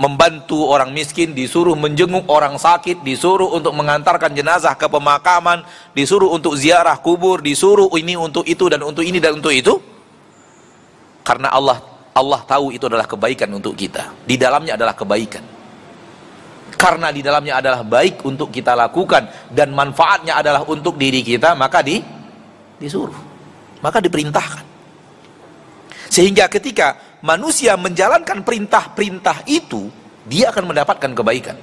membantu 0.00 0.64
orang 0.72 0.88
miskin 0.88 1.36
disuruh 1.36 1.76
menjenguk 1.76 2.24
orang 2.32 2.56
sakit 2.56 3.04
disuruh 3.04 3.52
untuk 3.52 3.76
mengantarkan 3.76 4.32
jenazah 4.32 4.72
ke 4.72 4.88
pemakaman 4.88 5.60
disuruh 5.92 6.32
untuk 6.32 6.56
ziarah 6.56 6.96
kubur 6.96 7.44
disuruh 7.44 7.92
ini 7.92 8.16
untuk 8.16 8.48
itu 8.48 8.72
dan 8.72 8.80
untuk 8.80 9.04
ini 9.04 9.20
dan 9.20 9.36
untuk 9.36 9.52
itu 9.52 9.76
karena 11.20 11.52
Allah 11.52 11.84
Allah 12.16 12.40
tahu 12.48 12.72
itu 12.72 12.88
adalah 12.88 13.04
kebaikan 13.04 13.52
untuk 13.52 13.76
kita. 13.76 14.08
Di 14.24 14.40
dalamnya 14.40 14.80
adalah 14.80 14.96
kebaikan. 14.96 15.44
Karena 16.74 17.14
di 17.14 17.22
dalamnya 17.22 17.62
adalah 17.62 17.86
baik 17.86 18.26
untuk 18.26 18.50
kita 18.50 18.74
lakukan 18.74 19.48
dan 19.54 19.70
manfaatnya 19.70 20.42
adalah 20.42 20.66
untuk 20.66 20.98
diri 20.98 21.22
kita, 21.22 21.54
maka 21.54 21.80
di 21.80 22.02
disuruh. 22.76 23.16
Maka 23.80 24.02
diperintahkan. 24.02 24.66
Sehingga 26.10 26.50
ketika 26.50 27.18
manusia 27.22 27.78
menjalankan 27.78 28.42
perintah-perintah 28.42 29.46
itu, 29.46 29.88
dia 30.26 30.50
akan 30.50 30.74
mendapatkan 30.74 31.10
kebaikan. 31.16 31.56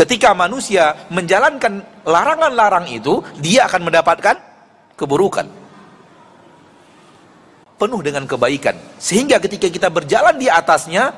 Ketika 0.00 0.32
manusia 0.32 0.96
menjalankan 1.12 1.84
larangan-larang 2.08 2.88
itu, 2.88 3.20
dia 3.36 3.68
akan 3.68 3.92
mendapatkan 3.92 4.36
keburukan. 4.96 5.59
Penuh 7.80 8.04
dengan 8.04 8.28
kebaikan. 8.28 8.76
Sehingga 9.00 9.40
ketika 9.40 9.72
kita 9.72 9.88
berjalan 9.88 10.36
di 10.36 10.52
atasnya, 10.52 11.16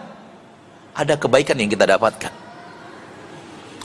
ada 0.94 1.18
kebaikan 1.18 1.58
yang 1.58 1.66
kita 1.66 1.90
dapatkan. 1.90 2.30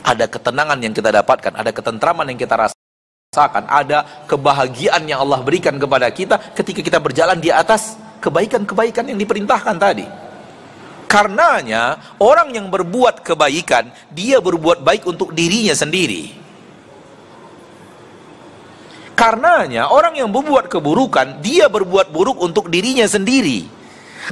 Ada 0.05 0.29
ketenangan 0.29 0.77
yang 0.85 0.93
kita 0.93 1.09
dapatkan, 1.09 1.57
ada 1.57 1.71
ketentraman 1.73 2.29
yang 2.29 2.37
kita 2.37 2.53
rasakan, 2.53 3.65
ada 3.65 4.23
kebahagiaan 4.29 5.03
yang 5.09 5.25
Allah 5.25 5.41
berikan 5.41 5.75
kepada 5.75 6.05
kita 6.13 6.37
ketika 6.53 6.79
kita 6.85 6.99
berjalan 7.01 7.41
di 7.41 7.49
atas 7.49 7.97
kebaikan-kebaikan 8.21 9.09
yang 9.09 9.19
diperintahkan 9.19 9.75
tadi. 9.81 10.05
Karenanya 11.09 12.15
orang 12.21 12.53
yang 12.53 12.67
berbuat 12.69 13.25
kebaikan 13.25 13.89
dia 14.13 14.37
berbuat 14.37 14.85
baik 14.85 15.03
untuk 15.09 15.33
dirinya 15.33 15.73
sendiri. 15.73 16.46
Karenanya 19.17 19.89
orang 19.89 20.13
yang 20.13 20.29
berbuat 20.29 20.69
keburukan 20.69 21.41
dia 21.41 21.65
berbuat 21.65 22.13
buruk 22.13 22.37
untuk 22.37 22.69
dirinya 22.69 23.09
sendiri. 23.09 23.65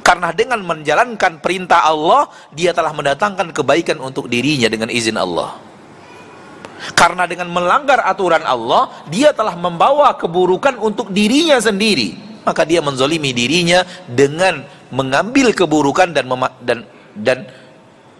Karena 0.05 0.29
dengan 0.29 0.61
menjalankan 0.61 1.41
perintah 1.41 1.89
Allah 1.89 2.29
dia 2.53 2.69
telah 2.69 2.93
mendatangkan 2.93 3.49
kebaikan 3.49 3.97
untuk 3.97 4.29
dirinya 4.29 4.69
dengan 4.69 4.93
izin 4.93 5.17
Allah. 5.17 5.57
Karena 6.93 7.25
dengan 7.25 7.49
melanggar 7.49 8.05
aturan 8.05 8.45
Allah 8.45 8.93
dia 9.09 9.33
telah 9.33 9.57
membawa 9.57 10.13
keburukan 10.21 10.77
untuk 10.77 11.09
dirinya 11.09 11.57
sendiri. 11.57 12.21
Maka 12.45 12.61
dia 12.61 12.77
menzolimi 12.77 13.33
dirinya 13.33 13.81
dengan 14.05 14.69
mengambil 14.93 15.49
keburukan 15.49 16.13
dan 16.13 16.29
dan 16.61 16.85
dan 17.17 17.49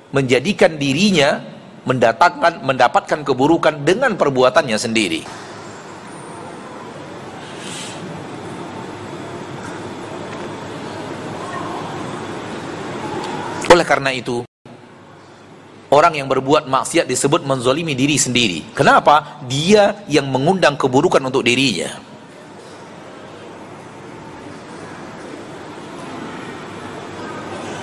menjadikan 0.09 0.81
dirinya 0.81 1.45
mendatangkan 1.85 2.65
mendapatkan 2.65 3.21
keburukan 3.21 3.85
dengan 3.85 4.17
perbuatannya 4.17 4.81
sendiri. 4.81 5.44
Oleh 13.85 13.93
karena 14.01 14.09
itu, 14.17 14.41
orang 15.93 16.17
yang 16.17 16.25
berbuat 16.25 16.65
maksiat 16.65 17.05
disebut 17.05 17.45
menzolimi 17.45 17.93
diri 17.93 18.17
sendiri. 18.17 18.73
Kenapa? 18.73 19.45
Dia 19.45 20.01
yang 20.09 20.25
mengundang 20.25 20.73
keburukan 20.73 21.21
untuk 21.21 21.45
dirinya. 21.45 21.93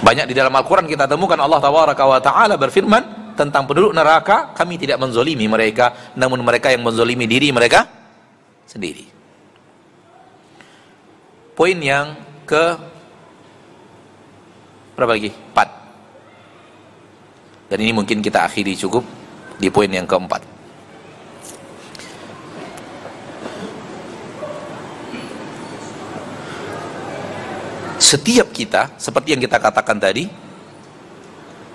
Banyak 0.02 0.26
di 0.26 0.34
dalam 0.34 0.50
Al-Quran 0.50 0.90
kita 0.90 1.06
temukan 1.06 1.38
Allah 1.38 1.62
Taala 2.18 2.58
berfirman 2.58 3.38
tentang 3.38 3.70
penduduk 3.70 3.94
neraka, 3.94 4.50
kami 4.58 4.82
tidak 4.82 4.98
menzolimi 4.98 5.46
mereka, 5.46 6.10
namun 6.18 6.42
mereka 6.42 6.74
yang 6.74 6.82
menzolimi 6.82 7.30
diri 7.30 7.54
mereka 7.54 7.86
sendiri. 8.66 9.06
Poin 11.54 11.78
yang 11.78 12.18
ke 12.42 12.74
berapa 14.98 15.14
lagi? 15.14 15.30
Empat. 15.30 15.78
Dan 17.72 17.80
ini 17.80 17.96
mungkin 17.96 18.20
kita 18.20 18.44
akhiri 18.44 18.76
cukup 18.76 19.00
di 19.56 19.72
poin 19.72 19.88
yang 19.88 20.04
keempat. 20.04 20.52
setiap 28.12 28.52
kita 28.52 28.92
seperti 29.00 29.32
yang 29.32 29.40
kita 29.40 29.56
katakan 29.56 29.96
tadi 29.96 30.28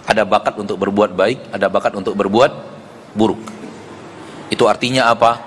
ada 0.06 0.22
bakat 0.22 0.54
untuk 0.62 0.78
berbuat 0.78 1.18
baik, 1.18 1.50
ada 1.50 1.66
bakat 1.66 1.98
untuk 1.98 2.14
berbuat 2.14 2.52
buruk. 3.18 3.42
Itu 4.54 4.70
artinya 4.70 5.10
apa? 5.10 5.42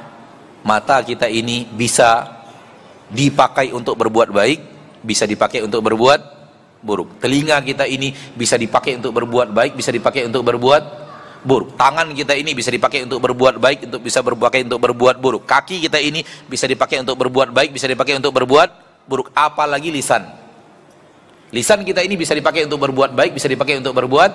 Mata 0.66 0.98
kita 1.06 1.30
ini 1.30 1.62
bisa 1.62 2.26
dipakai 3.06 3.70
untuk 3.70 3.94
berbuat 3.94 4.34
baik, 4.34 4.58
bisa 5.06 5.30
dipakai 5.30 5.62
untuk 5.62 5.78
berbuat 5.78 6.39
buruk. 6.81 7.21
Telinga 7.21 7.61
kita 7.61 7.85
ini 7.85 8.12
bisa 8.35 8.57
dipakai 8.57 8.97
untuk 8.97 9.12
berbuat 9.16 9.53
baik, 9.53 9.73
bisa 9.77 9.93
dipakai 9.93 10.27
untuk 10.27 10.45
berbuat 10.45 10.83
buruk. 11.45 11.77
Tangan 11.77 12.12
kita 12.12 12.37
ini 12.37 12.53
bisa 12.53 12.69
dipakai 12.73 13.05
untuk 13.05 13.21
berbuat 13.25 13.61
baik, 13.61 13.88
untuk 13.88 14.01
bisa 14.05 14.21
berpakai 14.21 14.64
untuk 14.64 14.81
berbuat 14.81 15.16
buruk. 15.21 15.45
Kaki 15.49 15.85
kita 15.87 16.01
ini 16.01 16.25
bisa 16.49 16.64
dipakai 16.64 17.01
untuk 17.01 17.16
berbuat 17.21 17.53
baik, 17.53 17.71
bisa 17.77 17.87
dipakai 17.88 18.16
untuk 18.16 18.33
berbuat 18.33 18.69
buruk. 19.09 19.33
Apalagi 19.37 19.93
lisan 19.93 20.40
Lisan 21.51 21.83
kita 21.83 21.99
ini 22.07 22.14
bisa 22.14 22.31
dipakai 22.31 22.62
untuk 22.62 22.79
berbuat 22.87 23.11
baik, 23.11 23.35
bisa 23.35 23.51
dipakai 23.51 23.83
untuk 23.83 23.90
berbuat 23.90 24.31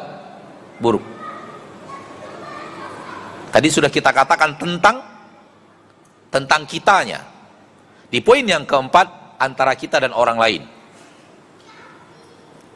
buruk. 0.84 1.04
Tadi 3.56 3.68
sudah 3.72 3.88
kita 3.88 4.12
katakan 4.12 4.60
tentang 4.60 5.00
tentang 6.28 6.68
kitanya. 6.68 7.24
Di 8.12 8.20
poin 8.20 8.44
yang 8.44 8.68
keempat 8.68 9.40
antara 9.40 9.80
kita 9.80 10.04
dan 10.04 10.12
orang 10.12 10.36
lain. 10.36 10.62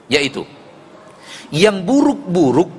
Yaitu 0.10 0.44
yang 1.54 1.82
buruk-buruk 1.86 2.70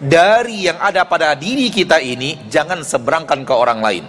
dari 0.00 0.64
yang 0.64 0.80
ada 0.80 1.04
pada 1.04 1.36
diri 1.36 1.68
kita 1.68 2.00
ini 2.00 2.48
jangan 2.48 2.80
seberangkan 2.80 3.44
ke 3.44 3.52
orang 3.52 3.80
lain. 3.84 4.04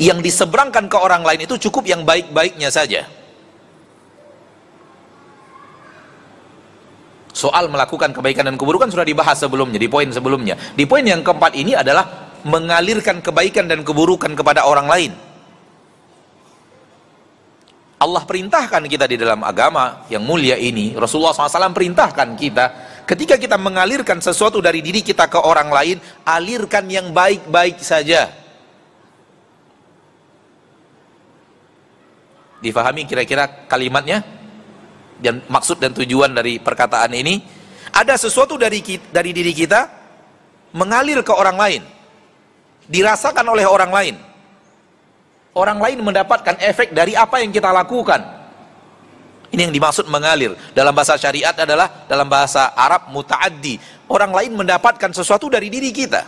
Yang 0.00 0.32
diseberangkan 0.32 0.88
ke 0.88 0.96
orang 0.96 1.24
lain 1.24 1.44
itu 1.44 1.60
cukup 1.68 1.84
yang 1.84 2.04
baik-baiknya 2.04 2.72
saja. 2.72 3.04
Soal 7.32 7.72
melakukan 7.72 8.12
kebaikan 8.12 8.48
dan 8.48 8.56
keburukan 8.60 8.92
sudah 8.92 9.04
dibahas 9.04 9.40
sebelumnya, 9.40 9.80
di 9.80 9.88
poin 9.88 10.08
sebelumnya. 10.12 10.56
Di 10.76 10.84
poin 10.84 11.04
yang 11.04 11.24
keempat 11.24 11.56
ini 11.56 11.72
adalah 11.72 12.32
mengalirkan 12.44 13.20
kebaikan 13.24 13.68
dan 13.68 13.80
keburukan 13.84 14.32
kepada 14.36 14.64
orang 14.68 14.88
lain. 14.88 15.12
Allah 18.00 18.24
perintahkan 18.24 18.80
kita 18.88 19.04
di 19.04 19.20
dalam 19.20 19.44
agama 19.44 20.08
yang 20.08 20.24
mulia 20.24 20.56
ini, 20.56 20.96
Rasulullah 20.96 21.36
SAW 21.36 21.76
perintahkan 21.76 22.32
kita, 22.32 22.64
ketika 23.04 23.36
kita 23.36 23.60
mengalirkan 23.60 24.24
sesuatu 24.24 24.56
dari 24.64 24.80
diri 24.80 25.04
kita 25.04 25.28
ke 25.28 25.36
orang 25.36 25.68
lain, 25.68 25.96
alirkan 26.24 26.88
yang 26.88 27.12
baik-baik 27.12 27.76
saja. 27.84 28.32
Difahami 32.64 33.04
kira-kira 33.04 33.68
kalimatnya? 33.68 34.40
dan 35.20 35.44
maksud 35.52 35.76
dan 35.76 35.92
tujuan 35.92 36.32
dari 36.32 36.56
perkataan 36.56 37.12
ini? 37.12 37.44
Ada 37.92 38.16
sesuatu 38.16 38.56
dari 38.56 38.80
dari 39.12 39.30
diri 39.36 39.52
kita 39.52 39.80
mengalir 40.72 41.20
ke 41.20 41.32
orang 41.36 41.56
lain. 41.60 41.82
Dirasakan 42.88 43.44
oleh 43.44 43.68
orang 43.68 43.92
lain 43.92 44.16
orang 45.54 45.78
lain 45.82 45.98
mendapatkan 46.04 46.58
efek 46.62 46.94
dari 46.94 47.18
apa 47.18 47.42
yang 47.42 47.50
kita 47.50 47.70
lakukan. 47.74 48.40
Ini 49.50 49.66
yang 49.66 49.74
dimaksud 49.74 50.06
mengalir. 50.06 50.54
Dalam 50.70 50.94
bahasa 50.94 51.18
syariat 51.18 51.54
adalah 51.58 52.06
dalam 52.06 52.30
bahasa 52.30 52.70
Arab 52.78 53.10
mutaaddi. 53.10 53.82
Orang 54.06 54.30
lain 54.30 54.54
mendapatkan 54.54 55.10
sesuatu 55.10 55.50
dari 55.50 55.66
diri 55.66 55.90
kita. 55.90 56.22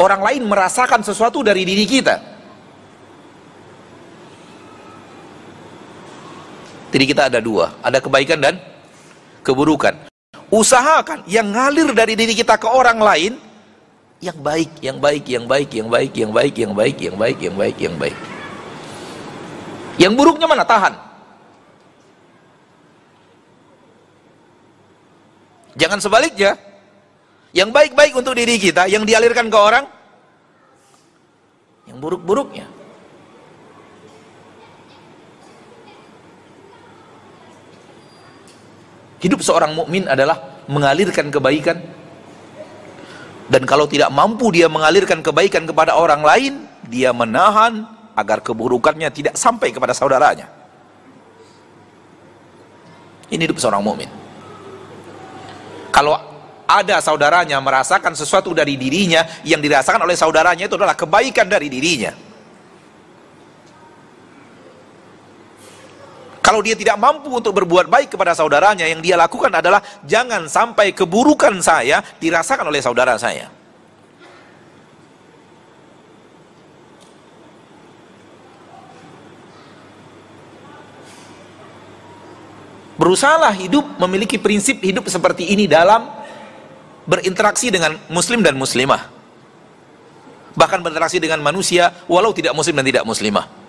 Orang 0.00 0.24
lain 0.24 0.42
merasakan 0.48 1.04
sesuatu 1.04 1.44
dari 1.44 1.68
diri 1.68 1.84
kita. 1.84 2.16
Jadi 6.92 7.04
kita 7.08 7.28
ada 7.28 7.40
dua, 7.40 7.76
ada 7.80 8.00
kebaikan 8.00 8.40
dan 8.40 8.56
keburukan. 9.44 9.96
Usahakan 10.52 11.24
yang 11.28 11.48
ngalir 11.48 11.92
dari 11.96 12.12
diri 12.16 12.36
kita 12.36 12.60
ke 12.60 12.68
orang 12.68 13.00
lain 13.00 13.51
yang 14.22 14.38
baik, 14.38 14.70
yang 14.78 14.98
baik, 15.02 15.24
yang 15.26 15.44
baik, 15.50 15.70
yang 15.74 15.88
baik, 15.90 16.12
yang 16.14 16.30
baik, 16.30 16.54
yang 16.54 16.72
baik, 16.72 16.96
yang 17.02 17.16
baik, 17.18 17.38
yang 17.42 17.56
baik, 17.58 17.76
yang 17.82 17.94
baik. 17.98 18.18
Yang 19.98 20.12
buruknya 20.14 20.46
mana? 20.46 20.62
Tahan. 20.62 20.94
Jangan 25.74 25.98
sebaliknya. 25.98 26.54
Yang 27.50 27.68
baik-baik 27.74 28.14
untuk 28.16 28.38
diri 28.38 28.56
kita, 28.56 28.88
yang 28.88 29.04
dialirkan 29.04 29.50
ke 29.52 29.58
orang, 29.58 29.84
yang 31.84 32.00
buruk-buruknya. 32.00 32.64
Hidup 39.20 39.44
seorang 39.44 39.76
mukmin 39.76 40.08
adalah 40.08 40.64
mengalirkan 40.70 41.28
kebaikan 41.28 42.01
Dan 43.52 43.68
kalau 43.68 43.84
tidak 43.84 44.08
mampu 44.08 44.48
dia 44.48 44.64
mengalirkan 44.64 45.20
kebaikan 45.20 45.68
kepada 45.68 45.92
orang 45.92 46.24
lain, 46.24 46.64
dia 46.88 47.12
menahan 47.12 47.84
agar 48.16 48.40
keburukannya 48.40 49.12
tidak 49.12 49.36
sampai 49.36 49.68
kepada 49.68 49.92
saudaranya. 49.92 50.48
Ini 53.28 53.44
hidup 53.44 53.60
seorang 53.60 53.84
mukmin. 53.84 54.08
Kalau 55.92 56.16
ada 56.64 56.96
saudaranya 57.04 57.60
merasakan 57.60 58.16
sesuatu 58.16 58.56
dari 58.56 58.80
dirinya 58.80 59.28
yang 59.44 59.60
dirasakan 59.60 60.00
oleh 60.00 60.16
saudaranya 60.16 60.64
itu 60.64 60.76
adalah 60.80 60.96
kebaikan 60.96 61.44
dari 61.44 61.68
dirinya. 61.68 62.16
Kalau 66.42 66.58
dia 66.58 66.74
tidak 66.74 66.98
mampu 66.98 67.30
untuk 67.30 67.54
berbuat 67.54 67.86
baik 67.86 68.18
kepada 68.18 68.34
saudaranya, 68.34 68.82
yang 68.90 68.98
dia 68.98 69.14
lakukan 69.14 69.54
adalah 69.54 69.78
jangan 70.02 70.50
sampai 70.50 70.90
keburukan 70.90 71.54
saya 71.62 72.02
dirasakan 72.18 72.66
oleh 72.66 72.82
saudara 72.82 73.14
saya. 73.14 73.46
Berusahalah 82.98 83.54
hidup 83.54 83.98
memiliki 84.02 84.34
prinsip 84.38 84.82
hidup 84.82 85.06
seperti 85.06 85.46
ini 85.54 85.70
dalam 85.70 86.10
berinteraksi 87.06 87.70
dengan 87.70 87.98
muslim 88.10 88.42
dan 88.42 88.58
muslimah. 88.58 89.10
Bahkan 90.58 90.82
berinteraksi 90.82 91.22
dengan 91.22 91.38
manusia 91.38 91.94
walau 92.10 92.34
tidak 92.34 92.54
muslim 92.54 92.78
dan 92.82 92.86
tidak 92.86 93.06
muslimah. 93.06 93.61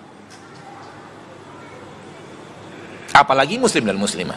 Apalagi 3.14 3.62
muslim 3.62 3.86
dan 3.86 3.94
muslimah. 3.94 4.36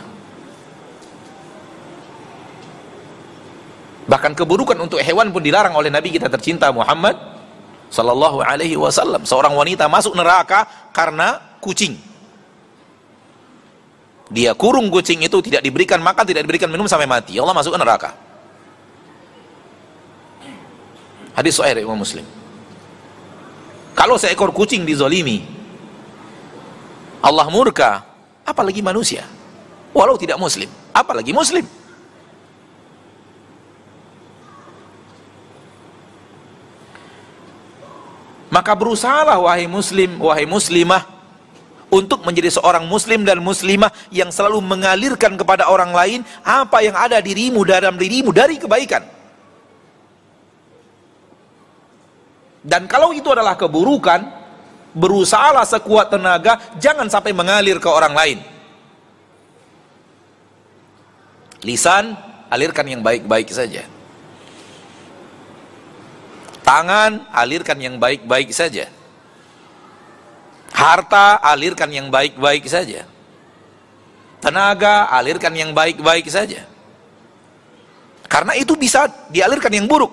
Bahkan 4.07 4.37
keburukan 4.37 4.77
untuk 4.79 5.03
hewan 5.03 5.33
pun 5.35 5.43
dilarang 5.43 5.75
oleh 5.75 5.91
Nabi 5.91 6.15
kita 6.15 6.31
tercinta 6.31 6.71
Muhammad 6.71 7.17
sallallahu 7.91 8.39
alaihi 8.39 8.79
wasallam. 8.79 9.27
Seorang 9.27 9.51
wanita 9.51 9.89
masuk 9.91 10.15
neraka 10.15 10.63
karena 10.95 11.43
kucing. 11.59 11.99
Dia 14.31 14.55
kurung 14.55 14.87
kucing 14.87 15.19
itu 15.27 15.43
tidak 15.43 15.59
diberikan 15.59 15.99
makan 15.99 16.23
tidak 16.23 16.47
diberikan 16.47 16.71
minum 16.71 16.87
sampai 16.87 17.03
mati. 17.03 17.35
Allah 17.35 17.51
masuk 17.51 17.75
neraka. 17.75 18.15
Hadis 21.35 21.59
sahih 21.59 21.83
Imam 21.83 21.99
Muslim. 21.99 22.23
Kalau 23.91 24.15
seekor 24.15 24.55
kucing 24.55 24.87
dizolimi 24.87 25.43
Allah 27.19 27.49
murka 27.51 28.06
apalagi 28.47 28.79
manusia. 28.79 29.27
Walau 29.91 30.15
tidak 30.15 30.39
muslim 30.39 30.71
apalagi 30.95 31.35
muslim. 31.35 31.67
Maka 38.47 38.71
berusahalah 38.79 39.43
wahai 39.43 39.67
muslim 39.67 40.15
wahai 40.23 40.47
muslimah 40.47 41.03
untuk 41.91 42.23
menjadi 42.23 42.51
seorang 42.51 42.87
muslim 42.87 43.27
dan 43.27 43.43
muslimah 43.43 43.91
yang 44.11 44.31
selalu 44.31 44.63
mengalirkan 44.63 45.35
kepada 45.35 45.67
orang 45.67 45.91
lain 45.91 46.19
apa 46.43 46.79
yang 46.79 46.95
ada 46.95 47.19
dirimu 47.19 47.67
dalam 47.67 47.99
dirimu 47.99 48.31
dari 48.31 48.55
kebaikan. 48.55 49.03
Dan 52.67 52.83
kalau 52.87 53.15
itu 53.15 53.27
adalah 53.31 53.55
keburukan 53.55 54.36
berusahalah 54.97 55.61
sekuat 55.61 56.09
tenaga 56.09 56.57
jangan 56.81 57.05
sampai 57.05 57.29
mengalir 57.29 57.77
ke 57.77 57.85
orang 57.85 58.17
lain. 58.17 58.39
Lisan 61.61 62.17
alirkan 62.49 62.85
yang 62.89 63.01
baik-baik 63.05 63.53
saja. 63.53 63.85
Tangan 66.65 67.29
alirkan 67.31 67.77
yang 67.79 67.95
baik-baik 68.01 68.49
saja. 68.51 68.89
Harta 70.73 71.39
alirkan 71.39 71.89
yang 71.93 72.09
baik-baik 72.11 72.65
saja. 72.67 73.05
Tenaga 74.43 75.09
alirkan 75.09 75.53
yang 75.55 75.71
baik-baik 75.73 76.27
saja. 76.27 76.65
Karena 78.27 78.53
itu 78.59 78.75
bisa 78.75 79.07
dialirkan 79.31 79.71
yang 79.71 79.87
buruk. 79.87 80.11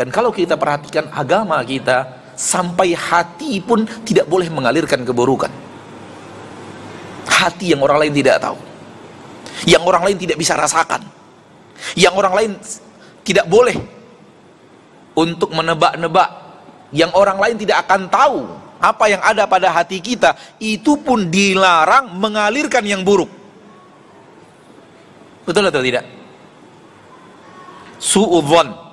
Dan 0.00 0.08
kalau 0.08 0.32
kita 0.32 0.56
perhatikan 0.56 1.12
agama 1.12 1.60
kita 1.60 2.19
sampai 2.40 2.96
hati 2.96 3.60
pun 3.60 3.84
tidak 4.08 4.24
boleh 4.24 4.48
mengalirkan 4.48 5.04
keburukan. 5.04 5.52
Hati 7.28 7.76
yang 7.76 7.84
orang 7.84 8.00
lain 8.00 8.16
tidak 8.16 8.40
tahu. 8.40 8.56
Yang 9.68 9.82
orang 9.84 10.02
lain 10.08 10.16
tidak 10.16 10.40
bisa 10.40 10.56
rasakan. 10.56 11.04
Yang 11.92 12.14
orang 12.16 12.32
lain 12.32 12.50
tidak 13.20 13.44
boleh 13.44 13.76
untuk 15.12 15.52
menebak-nebak. 15.52 16.30
Yang 16.96 17.12
orang 17.12 17.36
lain 17.36 17.56
tidak 17.60 17.84
akan 17.84 18.08
tahu 18.08 18.40
apa 18.80 19.04
yang 19.12 19.20
ada 19.20 19.44
pada 19.44 19.68
hati 19.68 20.00
kita. 20.00 20.32
Itu 20.56 20.96
pun 20.96 21.28
dilarang 21.28 22.16
mengalirkan 22.16 22.88
yang 22.88 23.04
buruk. 23.04 23.28
Betul 25.44 25.68
atau 25.68 25.84
tidak? 25.84 26.08
Su'udhon 28.00 28.89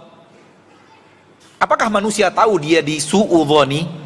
Apakah 1.57 1.89
manusia 1.89 2.29
tahu 2.29 2.61
dia 2.61 2.85
di 2.85 3.01
su'udhoni? 3.01 4.05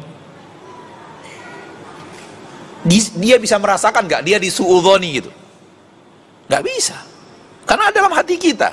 Dia 3.20 3.36
bisa 3.36 3.60
merasakan 3.60 4.08
gak 4.08 4.24
dia 4.24 4.40
di 4.40 4.48
su'udhoni 4.48 5.08
gitu? 5.20 5.30
Gak 6.48 6.64
bisa. 6.64 6.96
Karena 7.68 7.92
dalam 7.92 8.10
hati 8.10 8.40
kita. 8.40 8.72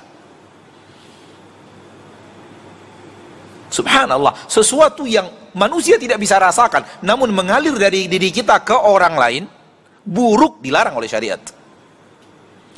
Subhanallah, 3.69 4.33
sesuatu 4.49 5.05
yang 5.05 5.29
manusia 5.53 6.01
tidak 6.01 6.17
bisa 6.17 6.41
rasakan, 6.41 6.81
namun 7.05 7.29
mengalir 7.29 7.77
dari 7.77 8.09
diri 8.09 8.33
kita 8.33 8.65
ke 8.65 8.73
orang 8.73 9.13
lain, 9.13 9.43
buruk 10.01 10.57
dilarang 10.57 10.97
oleh 10.97 11.05
syariat. 11.05 11.38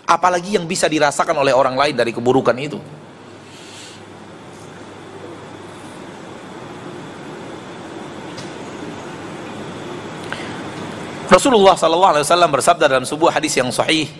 Apalagi 0.03 0.59
yang 0.59 0.67
bisa 0.67 0.91
dirasakan 0.91 1.39
oleh 1.39 1.55
orang 1.55 1.79
lain 1.79 1.95
dari 1.95 2.11
keburukan 2.11 2.57
itu. 2.59 2.75
Rasulullah 11.31 11.79
sallallahu 11.79 12.11
alaihi 12.19 12.27
wasallam 12.27 12.51
bersabda 12.51 12.85
dalam 12.91 13.07
sebuah 13.07 13.39
hadis 13.39 13.55
yang 13.55 13.71
sahih 13.71 14.11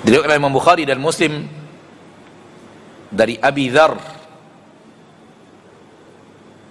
Diriwayatkan 0.00 0.42
Imam 0.42 0.54
Bukhari 0.54 0.82
dan 0.88 0.98
Muslim 0.98 1.46
dari 3.14 3.38
Abi 3.38 3.70
Dzar 3.70 3.94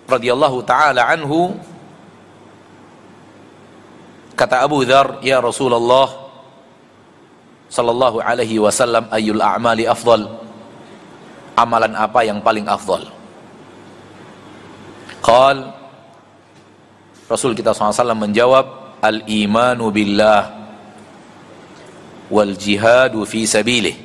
radhiyallahu 0.09 0.59
taala 0.65 1.07
anhu. 1.07 1.55
Kata 4.33 4.65
Abu 4.65 4.83
Dzar 4.83 5.23
ya 5.23 5.39
Rasulullah 5.39 6.09
sallallahu 7.71 8.19
alaihi 8.19 8.59
wasallam 8.59 9.07
ayyul 9.13 9.39
a'mali 9.39 9.85
afdal 9.85 10.38
amalan 11.59 11.91
apa 11.99 12.23
yang 12.23 12.39
paling 12.39 12.63
afdal? 12.63 13.03
Qal 15.19 15.75
Rasul 17.27 17.51
kita 17.53 17.75
SAW 17.75 18.15
menjawab 18.15 18.95
Al-imanu 19.03 19.91
billah 19.91 20.55
Wal 22.31 22.55
jihadu 22.55 23.27
fi 23.27 23.43
sabilih. 23.43 23.99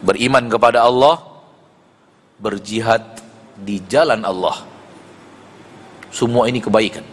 Beriman 0.00 0.48
kepada 0.48 0.88
Allah 0.88 1.20
Berjihad 2.40 3.20
di 3.60 3.78
jalan 3.86 4.24
Allah. 4.26 4.64
Semua 6.10 6.50
ini 6.50 6.58
kebaikan. 6.58 7.04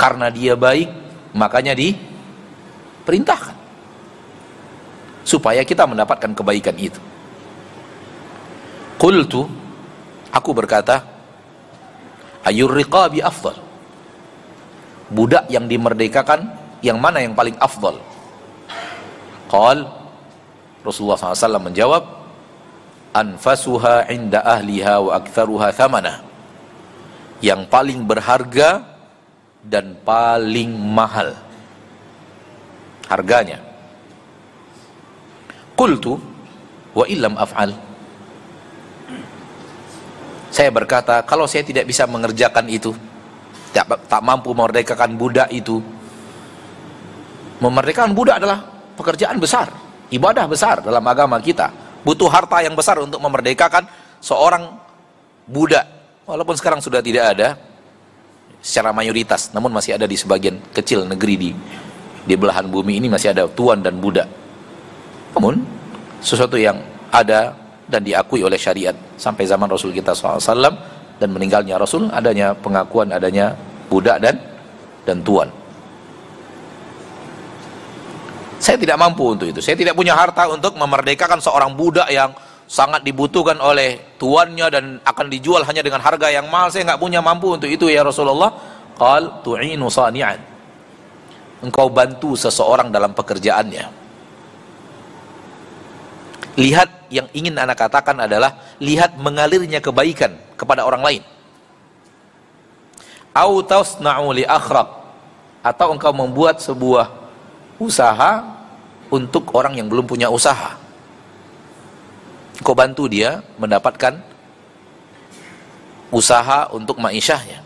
Karena 0.00 0.32
dia 0.32 0.56
baik 0.56 0.88
Makanya 1.34 1.74
diperintahkan 1.74 3.63
supaya 5.24 5.64
kita 5.64 5.88
mendapatkan 5.88 6.30
kebaikan 6.36 6.76
itu. 6.76 7.00
Qultu 9.00 9.48
aku 10.30 10.50
berkata 10.54 11.02
ayur 12.46 12.70
riqabi 12.70 13.24
afdal. 13.24 13.56
Budak 15.08 15.48
yang 15.48 15.68
dimerdekakan 15.68 16.48
yang 16.84 17.00
mana 17.00 17.24
yang 17.24 17.32
paling 17.32 17.56
afdal? 17.56 17.96
Qal 19.48 19.88
Rasulullah 20.84 21.16
SAW 21.16 21.64
menjawab 21.64 22.04
anfasuha 23.16 24.04
inda 24.12 24.44
ahliha 24.44 25.00
wa 25.00 25.16
aktharuha 25.16 25.72
thamana 25.72 26.20
yang 27.40 27.64
paling 27.70 28.04
berharga 28.04 28.84
dan 29.64 29.96
paling 30.04 30.76
mahal 30.76 31.32
harganya 33.08 33.63
Qultu 35.74 36.18
wa 36.94 37.04
illam 37.10 37.34
af'al. 37.34 37.74
Saya 40.54 40.70
berkata, 40.70 41.26
kalau 41.26 41.50
saya 41.50 41.66
tidak 41.66 41.82
bisa 41.90 42.06
mengerjakan 42.06 42.70
itu, 42.70 42.94
tak, 43.74 43.90
tak 44.06 44.22
mampu 44.22 44.54
memerdekakan 44.54 45.18
budak 45.18 45.50
itu. 45.50 45.82
Memerdekakan 47.58 48.14
budak 48.14 48.38
adalah 48.38 48.62
pekerjaan 48.94 49.42
besar 49.42 49.66
ibadah 50.14 50.46
besar 50.46 50.78
dalam 50.78 51.02
agama 51.02 51.42
kita. 51.42 51.74
Butuh 52.06 52.30
harta 52.30 52.62
yang 52.62 52.78
besar 52.78 53.02
untuk 53.02 53.18
memerdekakan 53.18 53.88
seorang 54.22 54.78
budak. 55.50 55.90
Walaupun 56.22 56.54
sekarang 56.54 56.78
sudah 56.78 57.02
tidak 57.02 57.34
ada 57.34 57.58
secara 58.64 58.96
mayoritas 58.96 59.52
namun 59.52 59.68
masih 59.68 59.92
ada 59.92 60.08
di 60.08 60.16
sebagian 60.16 60.56
kecil 60.72 61.04
negeri 61.04 61.34
di 61.36 61.50
di 62.24 62.32
belahan 62.32 62.64
bumi 62.64 62.96
ini 62.96 63.12
masih 63.12 63.36
ada 63.36 63.44
tuan 63.44 63.84
dan 63.84 64.00
budak 64.00 64.24
namun 65.34 65.66
sesuatu 66.22 66.54
yang 66.54 66.78
ada 67.10 67.52
dan 67.84 68.00
diakui 68.00 68.40
oleh 68.40 68.56
syariat 68.56 68.96
sampai 69.18 69.44
zaman 69.44 69.68
Rasul 69.68 69.92
kita 69.92 70.16
SAW 70.16 70.40
dan 71.20 71.28
meninggalnya 71.30 71.76
Rasul 71.76 72.08
adanya 72.10 72.56
pengakuan 72.56 73.12
adanya 73.12 73.52
budak 73.90 74.18
dan 74.22 74.40
dan 75.04 75.20
tuan. 75.20 75.50
Saya 78.56 78.80
tidak 78.80 78.96
mampu 78.96 79.28
untuk 79.28 79.44
itu. 79.44 79.60
Saya 79.60 79.76
tidak 79.76 79.92
punya 79.92 80.16
harta 80.16 80.48
untuk 80.48 80.72
memerdekakan 80.80 81.36
seorang 81.36 81.76
budak 81.76 82.08
yang 82.08 82.32
sangat 82.64 83.04
dibutuhkan 83.04 83.60
oleh 83.60 84.16
tuannya 84.16 84.66
dan 84.72 84.84
akan 85.04 85.26
dijual 85.28 85.60
hanya 85.68 85.84
dengan 85.84 86.00
harga 86.00 86.32
yang 86.32 86.48
mahal. 86.48 86.72
Saya 86.72 86.88
nggak 86.88 87.02
punya 87.02 87.20
mampu 87.20 87.52
untuk 87.52 87.68
itu 87.68 87.92
ya 87.92 88.00
Rasulullah. 88.00 88.48
Qal 88.96 89.44
tu'inu 89.44 89.92
sani'an. 89.92 90.40
Engkau 91.60 91.92
bantu 91.92 92.32
seseorang 92.40 92.88
dalam 92.88 93.12
pekerjaannya 93.12 94.03
lihat 96.54 97.10
yang 97.10 97.26
ingin 97.34 97.58
anak 97.58 97.78
katakan 97.78 98.18
adalah 98.18 98.58
lihat 98.78 99.18
mengalirnya 99.18 99.82
kebaikan 99.82 100.34
kepada 100.54 100.86
orang 100.86 101.02
lain. 101.02 101.22
Au 103.34 103.58
atau 105.64 105.86
engkau 105.90 106.12
membuat 106.14 106.62
sebuah 106.62 107.10
usaha 107.82 108.44
untuk 109.10 109.50
orang 109.56 109.74
yang 109.74 109.90
belum 109.90 110.06
punya 110.06 110.30
usaha. 110.30 110.78
Engkau 112.60 112.76
bantu 112.76 113.10
dia 113.10 113.42
mendapatkan 113.58 114.22
usaha 116.14 116.70
untuk 116.70 117.02
ma'isyahnya. 117.02 117.64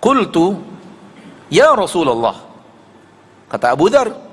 Qultu 0.00 0.62
ya 1.52 1.74
Rasulullah 1.74 2.38
kata 3.50 3.74
Abu 3.74 3.90
Dhar 3.92 4.27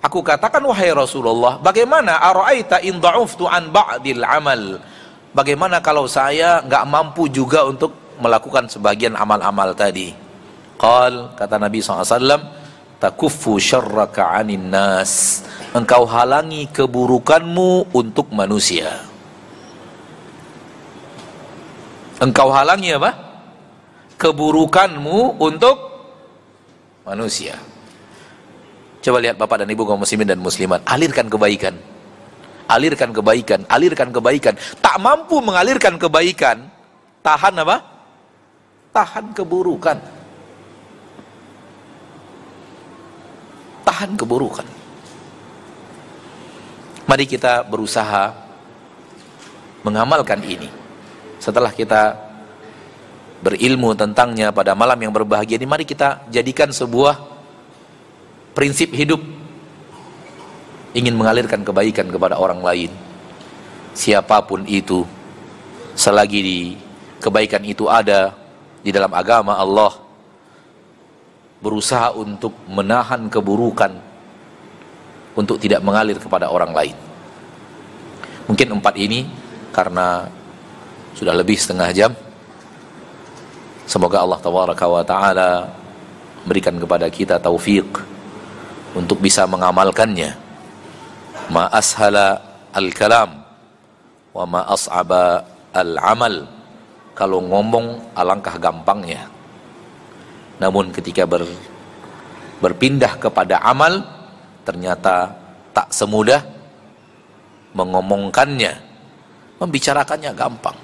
Aku 0.00 0.24
katakan 0.24 0.64
wahai 0.64 0.96
Rasulullah, 0.96 1.60
bagaimana 1.60 2.16
ara'aita 2.24 2.80
in 2.80 3.04
da'uftu 3.04 3.44
an 3.44 3.68
ba'dil 3.68 4.24
amal? 4.24 4.80
Bagaimana 5.36 5.84
kalau 5.84 6.08
saya 6.08 6.64
nggak 6.64 6.84
mampu 6.88 7.28
juga 7.28 7.68
untuk 7.68 8.16
melakukan 8.16 8.64
sebagian 8.64 9.12
amal-amal 9.12 9.76
tadi? 9.76 10.16
Qal 10.80 11.36
kata 11.36 11.60
Nabi 11.60 11.84
SAW, 11.84 12.16
takuffu 12.96 13.60
syarraka 13.60 14.32
anin 14.32 14.72
nas. 14.72 15.44
Engkau 15.76 16.08
halangi 16.08 16.64
keburukanmu 16.72 17.92
untuk 17.92 18.32
manusia. 18.32 19.04
Engkau 22.24 22.48
halangi 22.48 22.96
apa? 22.96 23.12
Keburukanmu 24.16 25.36
untuk 25.36 25.76
manusia. 27.04 27.69
Coba 29.00 29.16
lihat 29.16 29.40
Bapak 29.40 29.64
dan 29.64 29.68
Ibu 29.72 29.88
kaum 29.88 30.04
muslimin 30.04 30.28
dan 30.28 30.40
muslimat, 30.40 30.84
alirkan 30.84 31.32
kebaikan. 31.32 31.72
Alirkan 32.70 33.10
kebaikan, 33.10 33.66
alirkan 33.66 34.12
kebaikan. 34.12 34.54
Tak 34.78 34.96
mampu 35.00 35.40
mengalirkan 35.42 35.96
kebaikan, 35.96 36.68
tahan 37.24 37.56
apa? 37.64 37.82
Tahan 38.94 39.32
keburukan. 39.34 39.98
Tahan 43.88 44.10
keburukan. 44.14 44.66
Mari 47.10 47.24
kita 47.26 47.66
berusaha 47.66 48.30
mengamalkan 49.82 50.44
ini. 50.46 50.70
Setelah 51.42 51.72
kita 51.74 52.14
berilmu 53.40 53.96
tentangnya 53.96 54.52
pada 54.52 54.76
malam 54.76 55.00
yang 55.00 55.10
berbahagia 55.10 55.56
ini, 55.58 55.66
mari 55.66 55.88
kita 55.88 56.28
jadikan 56.28 56.70
sebuah 56.70 57.29
prinsip 58.54 58.90
hidup 58.94 59.22
ingin 60.94 61.14
mengalirkan 61.14 61.62
kebaikan 61.62 62.10
kepada 62.10 62.38
orang 62.38 62.60
lain. 62.60 62.90
Siapa 63.94 64.42
pun 64.46 64.66
itu 64.66 65.06
selagi 65.94 66.40
di 66.40 66.58
kebaikan 67.20 67.62
itu 67.66 67.86
ada 67.86 68.34
di 68.80 68.90
dalam 68.90 69.12
agama 69.12 69.54
Allah 69.58 69.92
berusaha 71.60 72.16
untuk 72.16 72.56
menahan 72.72 73.28
keburukan 73.28 73.92
untuk 75.36 75.60
tidak 75.60 75.84
mengalir 75.84 76.16
kepada 76.16 76.48
orang 76.48 76.72
lain. 76.72 76.96
Mungkin 78.48 78.80
empat 78.80 78.94
ini 78.98 79.28
karena 79.70 80.26
sudah 81.14 81.36
lebih 81.36 81.54
setengah 81.54 81.90
jam. 81.92 82.12
Semoga 83.86 84.22
Allah 84.22 84.40
Taala 85.04 85.50
berikan 86.46 86.78
kepada 86.78 87.06
kita 87.12 87.36
taufik 87.36 87.86
untuk 88.94 89.22
bisa 89.22 89.46
mengamalkannya. 89.46 90.34
Ma 91.50 91.66
ashala 91.70 92.38
al-kalam 92.70 93.42
wa 94.34 94.44
ma 94.46 94.60
as'aba 94.70 95.46
al-amal. 95.74 96.46
Kalau 97.14 97.42
ngomong 97.44 98.16
alangkah 98.16 98.56
gampangnya. 98.56 99.28
Namun 100.56 100.88
ketika 100.94 101.28
ber, 101.28 101.44
berpindah 102.64 103.20
kepada 103.20 103.60
amal 103.60 104.00
ternyata 104.64 105.36
tak 105.76 105.92
semudah 105.92 106.40
mengomongkannya. 107.76 108.88
Membicarakannya 109.60 110.32
gampang. 110.32 110.78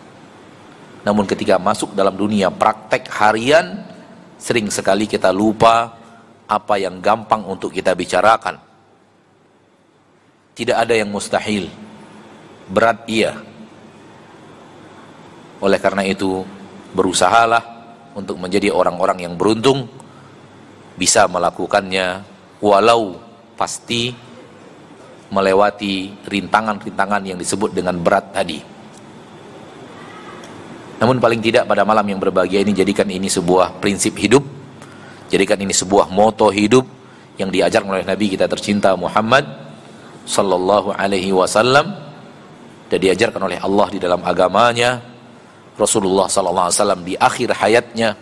Namun 1.07 1.25
ketika 1.25 1.57
masuk 1.57 1.95
dalam 1.97 2.13
dunia 2.19 2.51
praktek 2.53 3.09
harian 3.15 3.87
sering 4.37 4.69
sekali 4.69 5.09
kita 5.09 5.33
lupa 5.33 5.97
apa 6.47 6.78
yang 6.78 7.03
gampang 7.03 7.42
untuk 7.42 7.74
kita 7.74 7.92
bicarakan. 7.99 8.59
Tidak 10.57 10.76
ada 10.78 10.94
yang 10.97 11.11
mustahil. 11.11 11.68
Berat 12.70 13.05
iya. 13.11 13.36
Oleh 15.61 15.78
karena 15.82 16.07
itu, 16.07 16.47
berusahalah 16.97 17.62
untuk 18.16 18.40
menjadi 18.40 18.72
orang-orang 18.72 19.28
yang 19.28 19.34
beruntung 19.36 19.84
bisa 20.97 21.28
melakukannya 21.28 22.24
walau 22.64 23.20
pasti 23.53 24.16
melewati 25.28 26.24
rintangan-rintangan 26.24 27.22
yang 27.26 27.36
disebut 27.36 27.76
dengan 27.76 28.01
berat 28.01 28.32
tadi. 28.32 28.59
Namun 30.97 31.20
paling 31.20 31.44
tidak 31.44 31.68
pada 31.68 31.84
malam 31.84 32.09
yang 32.09 32.16
berbahagia 32.16 32.64
ini 32.64 32.72
jadikan 32.72 33.05
ini 33.05 33.28
sebuah 33.28 33.76
prinsip 33.84 34.16
hidup 34.16 34.56
Jadikan 35.37 35.61
ini 35.61 35.76
sebuah 35.76 36.09
moto 36.09 36.49
hidup 36.49 36.89
yang 37.37 37.53
diajarkan 37.53 37.93
oleh 37.93 38.09
Nabi 38.09 38.32
kita 38.32 38.49
tercinta 38.49 38.97
Muhammad 38.97 39.45
sallallahu 40.24 40.97
alaihi 40.97 41.28
wasallam 41.28 41.93
dan 42.89 42.97
diajarkan 42.97 43.45
oleh 43.45 43.61
Allah 43.61 43.84
di 43.93 44.01
dalam 44.01 44.24
agamanya 44.24 45.05
Rasulullah 45.76 46.24
sallallahu 46.24 46.72
alaihi 46.72 46.78
wasallam 46.80 47.03
di 47.05 47.14
akhir 47.20 47.53
hayatnya. 47.53 48.16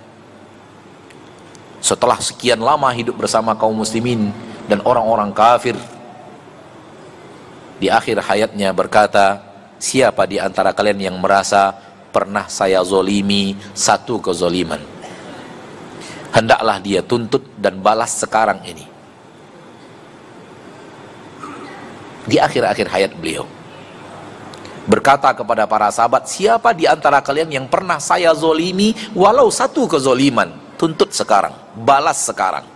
Setelah 1.78 2.18
sekian 2.18 2.58
lama 2.58 2.90
hidup 2.90 3.14
bersama 3.14 3.54
kaum 3.54 3.78
muslimin 3.78 4.34
dan 4.66 4.82
orang-orang 4.82 5.30
kafir 5.30 5.78
di 7.78 7.94
akhir 7.94 8.26
hayatnya 8.26 8.74
berkata 8.74 9.38
siapa 9.78 10.26
di 10.26 10.42
antara 10.42 10.74
kalian 10.74 11.14
yang 11.14 11.16
merasa 11.22 11.78
pernah 12.10 12.50
saya 12.50 12.82
zolimi 12.82 13.54
satu 13.70 14.18
kezoliman 14.18 14.93
hendaklah 16.34 16.82
dia 16.82 17.00
tuntut 17.00 17.46
dan 17.62 17.78
balas 17.78 18.18
sekarang 18.18 18.58
ini. 18.66 18.82
Di 22.26 22.42
akhir-akhir 22.42 22.90
hayat 22.90 23.12
beliau. 23.14 23.46
Berkata 24.84 25.32
kepada 25.32 25.64
para 25.64 25.88
sahabat, 25.88 26.28
siapa 26.28 26.76
di 26.76 26.84
antara 26.84 27.24
kalian 27.24 27.48
yang 27.48 27.66
pernah 27.70 27.96
saya 27.96 28.36
zolimi 28.36 28.92
walau 29.16 29.48
satu 29.48 29.88
kezoliman, 29.88 30.52
tuntut 30.76 31.08
sekarang, 31.14 31.54
balas 31.80 32.20
sekarang. 32.20 32.66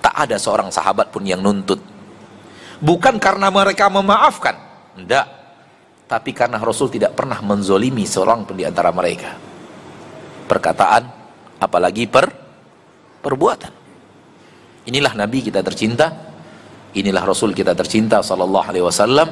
Tak 0.00 0.14
ada 0.16 0.36
seorang 0.40 0.72
sahabat 0.72 1.12
pun 1.12 1.24
yang 1.24 1.44
nuntut. 1.44 1.80
Bukan 2.80 3.16
karena 3.20 3.48
mereka 3.48 3.88
memaafkan, 3.88 4.56
tidak. 5.00 5.26
Tapi 6.04 6.30
karena 6.36 6.60
Rasul 6.60 6.92
tidak 6.92 7.16
pernah 7.16 7.40
menzolimi 7.40 8.04
seorang 8.04 8.44
pun 8.44 8.60
di 8.60 8.64
antara 8.68 8.92
mereka. 8.92 9.32
Perkataan 10.44 11.23
apalagi 11.64 12.04
per 12.04 12.28
perbuatan. 13.24 13.72
Inilah 14.84 15.16
nabi 15.16 15.40
kita 15.40 15.64
tercinta, 15.64 16.12
inilah 16.92 17.24
rasul 17.24 17.56
kita 17.56 17.72
tercinta 17.72 18.20
sallallahu 18.20 18.68
alaihi 18.68 18.84
wasallam. 18.84 19.28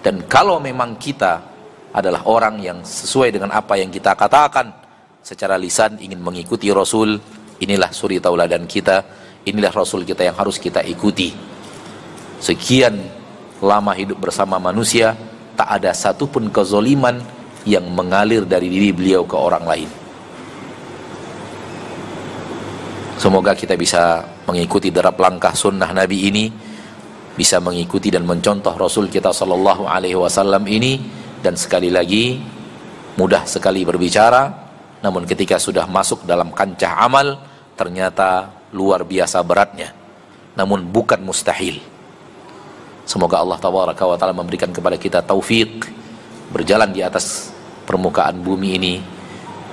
Dan 0.00 0.24
kalau 0.26 0.58
memang 0.58 0.96
kita 0.96 1.44
adalah 1.92 2.24
orang 2.24 2.58
yang 2.58 2.80
sesuai 2.80 3.36
dengan 3.36 3.52
apa 3.52 3.76
yang 3.76 3.92
kita 3.92 4.16
katakan 4.16 4.72
secara 5.20 5.60
lisan 5.60 6.00
ingin 6.00 6.18
mengikuti 6.18 6.72
Rasul 6.74 7.20
inilah 7.62 7.92
suri 7.94 8.18
tauladan 8.18 8.66
kita 8.66 9.06
inilah 9.46 9.70
Rasul 9.70 10.02
kita 10.02 10.26
yang 10.26 10.34
harus 10.34 10.58
kita 10.58 10.82
ikuti. 10.82 11.30
Sekian 12.42 12.98
lama 13.62 13.94
hidup 13.94 14.18
bersama 14.18 14.58
manusia 14.58 15.14
tak 15.54 15.68
ada 15.78 15.94
satupun 15.94 16.50
kezoliman 16.50 17.22
yang 17.62 17.86
mengalir 17.94 18.42
dari 18.42 18.66
diri 18.66 18.90
beliau 18.90 19.22
ke 19.22 19.38
orang 19.38 19.62
lain 19.62 20.01
semoga 23.22 23.54
kita 23.54 23.78
bisa 23.78 24.26
mengikuti 24.50 24.90
derap 24.90 25.14
langkah 25.22 25.54
sunnah 25.54 25.94
Nabi 25.94 26.18
ini 26.26 26.44
bisa 27.38 27.62
mengikuti 27.62 28.10
dan 28.10 28.26
mencontoh 28.26 28.74
Rasul 28.74 29.06
kita 29.06 29.30
Sallallahu 29.30 29.86
Alaihi 29.86 30.18
Wasallam 30.18 30.66
ini 30.66 30.98
dan 31.38 31.54
sekali 31.54 31.94
lagi 31.94 32.42
mudah 33.14 33.46
sekali 33.46 33.86
berbicara 33.86 34.50
namun 35.06 35.22
ketika 35.22 35.62
sudah 35.62 35.86
masuk 35.86 36.26
dalam 36.26 36.50
kancah 36.50 36.98
amal 36.98 37.38
ternyata 37.78 38.50
luar 38.74 39.06
biasa 39.06 39.38
beratnya 39.46 40.02
namun 40.52 40.84
bukan 40.84 41.20
mustahil. 41.24 41.80
Semoga 43.02 43.42
Allah 43.42 43.58
tabaraka 43.58 44.04
wa 44.06 44.16
taala 44.16 44.36
memberikan 44.36 44.70
kepada 44.70 44.94
kita 44.94 45.24
taufik 45.24 45.90
berjalan 46.54 46.92
di 46.92 47.02
atas 47.02 47.50
permukaan 47.88 48.38
bumi 48.40 48.78
ini. 48.78 48.94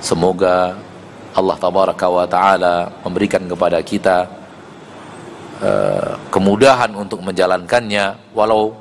Semoga 0.00 0.74
Allah 1.30 1.56
tabaraka 1.58 2.06
wa 2.10 2.26
taala 2.26 2.90
memberikan 3.06 3.46
kepada 3.46 3.78
kita 3.86 4.26
uh, 5.62 6.18
kemudahan 6.34 6.90
untuk 6.98 7.22
menjalankannya 7.22 8.34
walau 8.34 8.74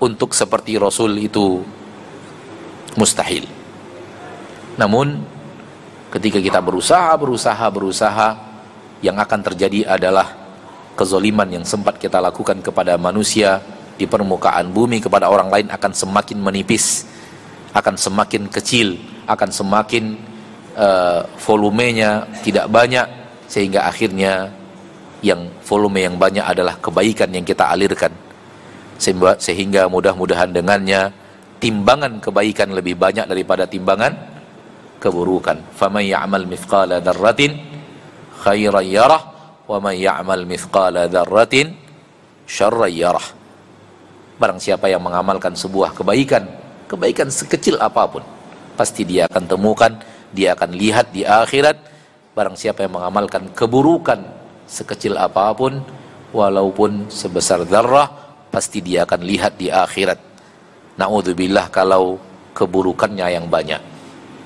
untuk 0.00 0.32
seperti 0.32 0.80
Rasul 0.80 1.18
itu 1.20 1.60
mustahil. 2.96 3.44
Namun 4.80 5.20
ketika 6.08 6.40
kita 6.40 6.64
berusaha 6.64 7.12
berusaha 7.20 7.66
berusaha 7.68 8.28
yang 9.04 9.20
akan 9.20 9.40
terjadi 9.52 9.84
adalah 9.84 10.34
kezoliman 10.98 11.46
yang 11.46 11.64
sempat 11.68 12.00
kita 12.00 12.18
lakukan 12.18 12.58
kepada 12.64 12.98
manusia 12.98 13.62
di 13.94 14.06
permukaan 14.06 14.70
bumi 14.74 15.02
kepada 15.02 15.30
orang 15.30 15.50
lain 15.50 15.68
akan 15.70 15.92
semakin 15.94 16.38
menipis 16.38 17.06
akan 17.74 17.94
semakin 17.94 18.50
kecil 18.50 18.98
akan 19.28 19.50
semakin 19.52 20.18
uh, 20.78 21.26
volumenya 21.42 22.24
tidak 22.46 22.70
banyak 22.70 23.04
sehingga 23.50 23.90
akhirnya 23.90 24.54
yang 25.20 25.50
volume 25.66 26.06
yang 26.06 26.14
banyak 26.14 26.46
adalah 26.46 26.78
kebaikan 26.78 27.34
yang 27.34 27.42
kita 27.42 27.66
alirkan. 27.74 28.14
Sehingga, 28.98 29.86
mudah-mudahan 29.86 30.50
dengannya 30.50 31.10
timbangan 31.58 32.22
kebaikan 32.22 32.74
lebih 32.74 32.98
banyak 32.98 33.26
daripada 33.26 33.66
timbangan 33.66 34.14
keburukan. 35.02 35.74
Faman 35.74 36.02
ya'mal 36.06 36.46
mithqala 36.46 37.02
dzarratin 37.02 37.54
khairan 38.42 38.86
yarah 38.86 39.22
wa 39.66 39.78
man 39.82 39.94
ya'mal 39.94 40.46
mithqala 40.46 41.10
dzarratin 41.10 41.74
syarran 42.46 42.90
barang 44.38 44.58
siapa 44.62 44.86
yang 44.86 45.02
mengamalkan 45.02 45.52
sebuah 45.52 45.92
kebaikan 45.98 46.46
kebaikan 46.86 47.28
sekecil 47.28 47.76
apa 47.82 48.06
pun 48.06 48.22
pasti 48.78 49.02
dia 49.02 49.26
akan 49.26 49.44
temukan 49.50 49.92
dia 50.32 50.54
akan 50.56 50.70
lihat 50.76 51.12
di 51.12 51.24
akhirat. 51.24 51.76
Barang 52.36 52.54
siapa 52.54 52.86
yang 52.86 52.94
mengamalkan 52.94 53.50
keburukan 53.50 54.22
sekecil 54.68 55.16
apa 55.18 55.50
pun 55.56 55.80
walaupun 56.30 57.08
sebesar 57.08 57.64
darah 57.64 58.06
pasti 58.52 58.84
dia 58.84 59.08
akan 59.08 59.20
lihat 59.24 59.56
di 59.56 59.72
akhirat. 59.72 60.20
Naudzubillah 60.98 61.70
kalau 61.72 62.18
keburukannya 62.52 63.26
yang 63.32 63.46
banyak. 63.46 63.80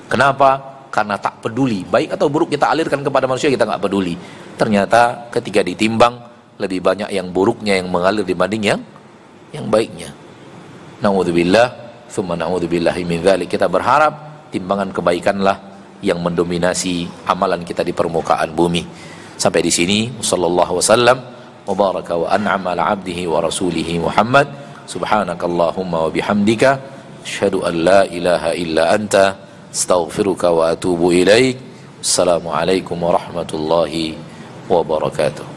Kenapa? 0.07 0.61
Karena 0.93 1.17
tak 1.17 1.41
peduli. 1.41 1.81
Baik 1.81 2.13
atau 2.13 2.29
buruk 2.29 2.53
kita 2.53 2.69
alirkan 2.69 3.01
kepada 3.01 3.25
manusia 3.25 3.49
kita 3.49 3.65
nggak 3.65 3.81
peduli. 3.81 4.13
Ternyata 4.53 5.33
ketika 5.33 5.65
ditimbang 5.65 6.21
lebih 6.61 6.85
banyak 6.85 7.09
yang 7.09 7.33
buruknya 7.33 7.81
yang 7.81 7.89
mengalir 7.89 8.21
dibanding 8.21 8.61
yang 8.61 8.81
yang 9.49 9.65
baiknya. 9.69 10.13
Naudzubillah. 11.01 11.81
Thumma 12.13 12.37
naudzubillahi 12.37 13.09
min 13.09 13.25
kita 13.49 13.65
berharap 13.65 14.45
timbangan 14.53 14.93
kebaikanlah 14.93 15.72
yang 16.03 16.19
mendominasi 16.19 17.07
amalan 17.25 17.63
kita 17.63 17.81
di 17.81 17.95
permukaan 17.95 18.51
bumi. 18.51 18.83
Sampai 19.39 19.63
di 19.63 19.71
sini 19.71 20.11
sallallahu 20.19 20.77
wasallam 20.77 21.17
wa 21.63 21.73
baraka 21.73 22.19
wa 22.19 22.27
an'ama 22.27 22.75
ala 22.75 22.91
'abdihi 22.91 23.23
wa 23.25 23.39
rasulihi 23.39 24.03
Muhammad. 24.03 24.51
Subhanakallahumma 24.83 26.05
wa 26.05 26.09
bihamdika 26.11 26.77
asyhadu 27.23 27.63
an 27.63 27.73
la 27.87 28.01
ilaha 28.11 28.51
illa 28.51 28.91
anta 28.91 29.39
astaghfiruka 29.71 30.51
wa 30.51 30.75
atubu 30.75 31.15
ilaik. 31.15 31.55
Assalamualaikum 32.03 32.99
warahmatullahi 32.99 34.19
wabarakatuh. 34.67 35.52